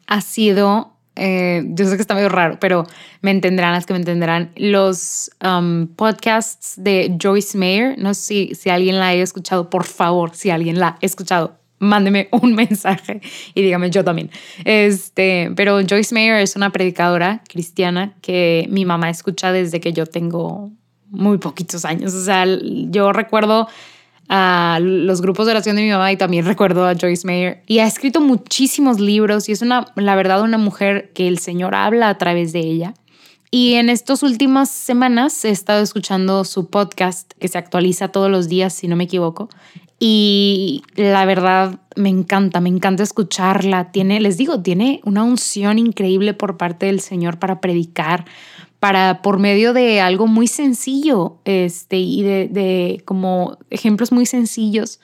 ha 0.06 0.20
sido, 0.20 0.92
eh, 1.16 1.64
yo 1.68 1.86
sé 1.86 1.96
que 1.96 2.02
está 2.02 2.14
medio 2.14 2.28
raro, 2.28 2.58
pero 2.60 2.86
me 3.22 3.30
entenderán 3.30 3.72
las 3.72 3.86
que 3.86 3.92
me 3.92 3.98
entenderán, 3.98 4.50
los 4.56 5.30
um, 5.44 5.86
podcasts 5.86 6.74
de 6.76 7.16
Joyce 7.22 7.56
Mayer, 7.56 7.98
no 7.98 8.14
sé 8.14 8.20
si, 8.20 8.54
si 8.54 8.70
alguien 8.70 8.98
la 8.98 9.08
haya 9.08 9.22
escuchado, 9.22 9.70
por 9.70 9.84
favor, 9.84 10.34
si 10.34 10.50
alguien 10.50 10.80
la 10.80 10.88
ha 10.88 10.98
escuchado, 11.00 11.58
mándeme 11.78 12.28
un 12.32 12.54
mensaje 12.54 13.20
y 13.54 13.62
dígame 13.62 13.90
yo 13.90 14.04
también. 14.04 14.30
Este, 14.64 15.52
pero 15.56 15.80
Joyce 15.86 16.14
Mayer 16.14 16.36
es 16.36 16.56
una 16.56 16.70
predicadora 16.70 17.42
cristiana 17.48 18.14
que 18.20 18.66
mi 18.70 18.84
mamá 18.84 19.10
escucha 19.10 19.52
desde 19.52 19.80
que 19.80 19.92
yo 19.92 20.06
tengo 20.06 20.70
muy 21.10 21.38
poquitos 21.38 21.84
años. 21.84 22.14
O 22.14 22.24
sea, 22.24 22.44
yo 22.46 23.12
recuerdo 23.12 23.68
a 24.28 24.78
los 24.82 25.22
grupos 25.22 25.46
de 25.46 25.52
oración 25.52 25.76
de 25.76 25.82
mi 25.82 25.90
mamá 25.90 26.12
y 26.12 26.16
también 26.16 26.44
recuerdo 26.44 26.86
a 26.86 26.94
Joyce 26.94 27.26
Mayer. 27.26 27.62
Y 27.66 27.78
ha 27.78 27.86
escrito 27.86 28.20
muchísimos 28.20 29.00
libros 29.00 29.48
y 29.48 29.52
es 29.52 29.62
una, 29.62 29.86
la 29.96 30.16
verdad, 30.16 30.42
una 30.42 30.58
mujer 30.58 31.12
que 31.14 31.28
el 31.28 31.38
Señor 31.38 31.74
habla 31.74 32.10
a 32.10 32.18
través 32.18 32.52
de 32.52 32.60
ella. 32.60 32.94
Y 33.50 33.74
en 33.74 33.88
estas 33.88 34.22
últimas 34.22 34.68
semanas 34.68 35.42
he 35.46 35.50
estado 35.50 35.82
escuchando 35.82 36.44
su 36.44 36.68
podcast 36.68 37.32
que 37.40 37.48
se 37.48 37.56
actualiza 37.56 38.08
todos 38.08 38.30
los 38.30 38.48
días, 38.48 38.74
si 38.74 38.88
no 38.88 38.96
me 38.96 39.04
equivoco. 39.04 39.48
Y 40.00 40.82
la 40.94 41.24
verdad 41.24 41.80
me 41.96 42.08
encanta, 42.08 42.60
me 42.60 42.68
encanta 42.68 43.02
escucharla. 43.02 43.90
Tiene, 43.90 44.20
les 44.20 44.36
digo, 44.36 44.62
tiene 44.62 45.00
una 45.04 45.24
unción 45.24 45.78
increíble 45.78 46.34
por 46.34 46.56
parte 46.56 46.86
del 46.86 47.00
Señor 47.00 47.38
para 47.38 47.60
predicar, 47.60 48.24
para 48.78 49.22
por 49.22 49.38
medio 49.38 49.72
de 49.72 50.00
algo 50.00 50.28
muy 50.28 50.46
sencillo 50.46 51.38
este, 51.44 51.96
y 51.96 52.22
de, 52.22 52.48
de 52.48 53.02
como 53.04 53.58
ejemplos 53.70 54.12
muy 54.12 54.24
sencillos 54.24 55.00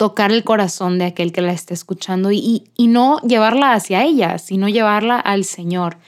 tocar 0.00 0.32
el 0.32 0.44
corazón 0.44 0.98
de 0.98 1.04
aquel 1.04 1.30
que 1.30 1.42
la 1.42 1.52
está 1.52 1.74
escuchando 1.74 2.32
y, 2.32 2.64
y, 2.74 2.86
no 2.86 3.18
llevarla 3.20 3.74
hacia 3.74 4.02
ella, 4.02 4.38
sino 4.38 4.66
llevarla 4.66 5.20
al 5.20 5.44
Señor. 5.44 5.98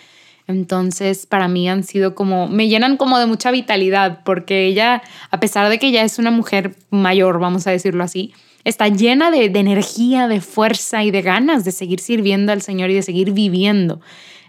Entonces, 0.47 1.27
para 1.27 1.49
mí 1.49 1.69
han 1.69 1.85
sido 1.85 2.15
como, 2.15 2.49
me 2.49 2.69
llenan 2.69 2.97
como 2.97 3.19
de 3.19 3.27
mucha 3.27 3.51
vitalidad, 3.51 4.21
porque 4.25 4.67
ella, 4.67 5.03
a 5.31 5.41
pesar 5.41 5.69
de 5.69 5.79
que 5.79 5.93
ya 5.93 6.03
es 6.03 6.19
una 6.19 6.31
mujer 6.31 6.75
mayor, 6.91 7.39
vamos 7.39 7.67
a 7.67 7.71
decirlo 7.71 8.03
así, 8.03 8.35
está 8.65 8.89
llena 8.89 9.31
de, 9.31 9.45
energía, 9.47 10.29
de 10.29 10.41
fuerza 10.41 11.05
y 11.05 11.11
de 11.11 11.23
ganas 11.23 11.65
de 11.65 11.73
seguir 11.73 12.01
sirviendo 12.01 12.53
al 12.53 12.63
Señor 12.63 12.91
y 12.91 12.95
de 12.95 13.03
seguir 13.03 13.33
viviendo. 13.33 14.01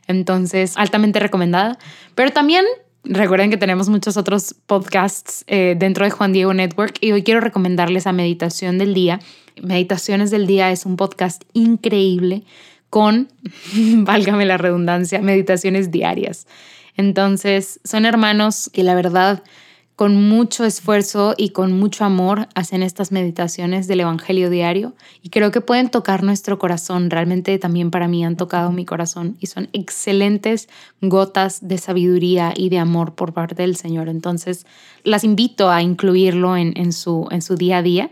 Entonces, 0.07 0.73
altamente 0.77 1.19
recomendada. 1.19 1.77
Pero 2.15 2.31
también 2.31 2.65
recuerden 3.03 3.49
que 3.49 3.57
tenemos 3.57 3.89
muchos 3.89 4.17
otros 4.17 4.55
podcasts 4.65 5.43
eh, 5.47 5.75
dentro 5.77 6.05
de 6.05 6.11
Juan 6.11 6.33
Diego 6.33 6.53
Network 6.53 6.97
y 7.01 7.11
hoy 7.11 7.23
quiero 7.23 7.39
recomendarles 7.39 8.07
a 8.07 8.13
Meditación 8.13 8.77
del 8.77 8.93
Día. 8.93 9.19
Meditaciones 9.61 10.31
del 10.31 10.47
Día 10.47 10.71
es 10.71 10.85
un 10.85 10.97
podcast 10.97 11.43
increíble 11.53 12.43
con, 12.93 13.27
válgame 13.73 14.45
la 14.45 14.57
redundancia, 14.57 15.19
meditaciones 15.19 15.89
diarias. 15.89 16.45
Entonces, 16.95 17.79
son 17.83 18.05
hermanos 18.05 18.69
que 18.71 18.83
la 18.83 18.93
verdad 18.93 19.41
con 19.95 20.29
mucho 20.29 20.63
esfuerzo 20.63 21.33
y 21.35 21.49
con 21.49 21.71
mucho 21.71 22.05
amor 22.05 22.47
hacen 22.53 22.83
estas 22.83 23.11
meditaciones 23.11 23.87
del 23.87 24.01
Evangelio 24.01 24.51
diario 24.51 24.93
y 25.23 25.29
creo 25.29 25.49
que 25.49 25.59
pueden 25.59 25.89
tocar 25.89 26.21
nuestro 26.21 26.59
corazón. 26.59 27.09
Realmente 27.09 27.57
también 27.57 27.89
para 27.89 28.07
mí 28.07 28.23
han 28.23 28.37
tocado 28.37 28.71
mi 28.71 28.85
corazón 28.85 29.37
y 29.39 29.47
son 29.47 29.69
excelentes 29.73 30.69
gotas 31.01 31.67
de 31.67 31.79
sabiduría 31.79 32.53
y 32.55 32.69
de 32.69 32.77
amor 32.77 33.15
por 33.15 33.33
parte 33.33 33.55
del 33.55 33.75
Señor. 33.75 34.07
Entonces 34.07 34.67
las 35.03 35.23
invito 35.23 35.71
a 35.71 35.81
incluirlo 35.81 36.57
en, 36.57 36.93
su, 36.93 37.27
en 37.31 37.41
su 37.41 37.55
día 37.55 37.79
a 37.79 37.81
día 37.81 38.11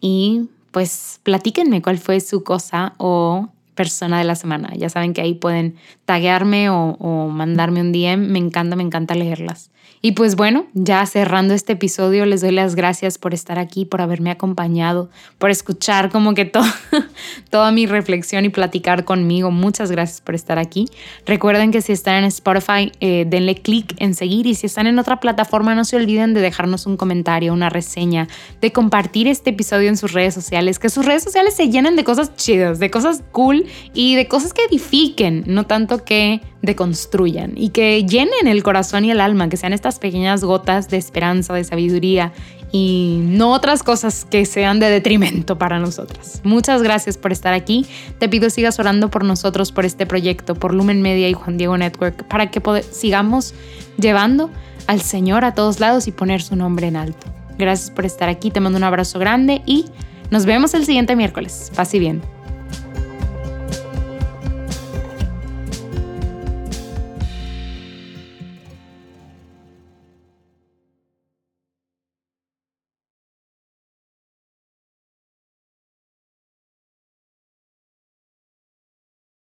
y 0.00 0.48
pues 0.70 1.20
platíquenme 1.22 1.82
cuál 1.82 1.98
fue 1.98 2.20
su 2.20 2.42
cosa 2.44 2.94
o 2.96 3.50
persona 3.76 4.18
de 4.18 4.24
la 4.24 4.34
semana. 4.34 4.72
Ya 4.76 4.88
saben 4.88 5.14
que 5.14 5.20
ahí 5.20 5.34
pueden 5.34 5.76
taguearme 6.04 6.70
o, 6.70 6.96
o 6.98 7.28
mandarme 7.28 7.80
un 7.80 7.92
DM. 7.92 8.16
Me 8.28 8.40
encanta, 8.40 8.74
me 8.74 8.82
encanta 8.82 9.14
leerlas. 9.14 9.70
Y 10.06 10.12
pues 10.12 10.36
bueno, 10.36 10.66
ya 10.72 11.04
cerrando 11.04 11.52
este 11.52 11.72
episodio, 11.72 12.26
les 12.26 12.40
doy 12.40 12.52
las 12.52 12.76
gracias 12.76 13.18
por 13.18 13.34
estar 13.34 13.58
aquí, 13.58 13.84
por 13.84 14.00
haberme 14.00 14.30
acompañado, 14.30 15.10
por 15.36 15.50
escuchar 15.50 16.12
como 16.12 16.32
que 16.32 16.44
toda 17.50 17.72
mi 17.72 17.86
reflexión 17.86 18.44
y 18.44 18.50
platicar 18.50 19.04
conmigo. 19.04 19.50
Muchas 19.50 19.90
gracias 19.90 20.20
por 20.20 20.36
estar 20.36 20.60
aquí. 20.60 20.86
Recuerden 21.26 21.72
que 21.72 21.82
si 21.82 21.90
están 21.90 22.18
en 22.18 22.24
Spotify, 22.26 22.92
eh, 23.00 23.24
denle 23.26 23.56
clic 23.56 23.96
en 23.98 24.14
seguir 24.14 24.46
y 24.46 24.54
si 24.54 24.66
están 24.66 24.86
en 24.86 25.00
otra 25.00 25.18
plataforma, 25.18 25.74
no 25.74 25.84
se 25.84 25.96
olviden 25.96 26.34
de 26.34 26.40
dejarnos 26.40 26.86
un 26.86 26.96
comentario, 26.96 27.52
una 27.52 27.68
reseña, 27.68 28.28
de 28.60 28.70
compartir 28.70 29.26
este 29.26 29.50
episodio 29.50 29.88
en 29.88 29.96
sus 29.96 30.12
redes 30.12 30.34
sociales, 30.34 30.78
que 30.78 30.88
sus 30.88 31.04
redes 31.04 31.24
sociales 31.24 31.54
se 31.56 31.68
llenen 31.68 31.96
de 31.96 32.04
cosas 32.04 32.36
chidas, 32.36 32.78
de 32.78 32.92
cosas 32.92 33.24
cool 33.32 33.66
y 33.92 34.14
de 34.14 34.28
cosas 34.28 34.52
que 34.52 34.62
edifiquen, 34.66 35.42
no 35.48 35.66
tanto 35.66 36.04
que 36.04 36.42
deconstruyan 36.66 37.52
y 37.56 37.70
que 37.70 38.04
llenen 38.04 38.46
el 38.46 38.62
corazón 38.62 39.06
y 39.06 39.10
el 39.10 39.20
alma, 39.20 39.48
que 39.48 39.56
sean 39.56 39.72
estas 39.72 39.98
pequeñas 39.98 40.44
gotas 40.44 40.90
de 40.90 40.98
esperanza, 40.98 41.54
de 41.54 41.64
sabiduría 41.64 42.32
y 42.72 43.20
no 43.22 43.52
otras 43.52 43.82
cosas 43.82 44.26
que 44.26 44.44
sean 44.44 44.80
de 44.80 44.90
detrimento 44.90 45.56
para 45.56 45.78
nosotras. 45.78 46.40
Muchas 46.44 46.82
gracias 46.82 47.16
por 47.16 47.32
estar 47.32 47.54
aquí. 47.54 47.86
Te 48.18 48.28
pido 48.28 48.50
sigas 48.50 48.78
orando 48.78 49.10
por 49.10 49.24
nosotros, 49.24 49.72
por 49.72 49.86
este 49.86 50.04
proyecto, 50.04 50.54
por 50.54 50.74
Lumen 50.74 51.00
Media 51.00 51.28
y 51.28 51.32
Juan 51.32 51.56
Diego 51.56 51.78
Network, 51.78 52.26
para 52.28 52.50
que 52.50 52.60
sigamos 52.90 53.54
llevando 53.98 54.50
al 54.86 55.00
Señor 55.00 55.44
a 55.44 55.54
todos 55.54 55.80
lados 55.80 56.06
y 56.06 56.12
poner 56.12 56.42
su 56.42 56.56
nombre 56.56 56.88
en 56.88 56.96
alto. 56.96 57.26
Gracias 57.58 57.90
por 57.90 58.04
estar 58.04 58.28
aquí, 58.28 58.50
te 58.50 58.60
mando 58.60 58.76
un 58.76 58.84
abrazo 58.84 59.18
grande 59.18 59.62
y 59.64 59.86
nos 60.30 60.44
vemos 60.44 60.74
el 60.74 60.84
siguiente 60.84 61.16
miércoles. 61.16 61.72
Paz 61.74 61.94
y 61.94 61.98
bien. 61.98 62.35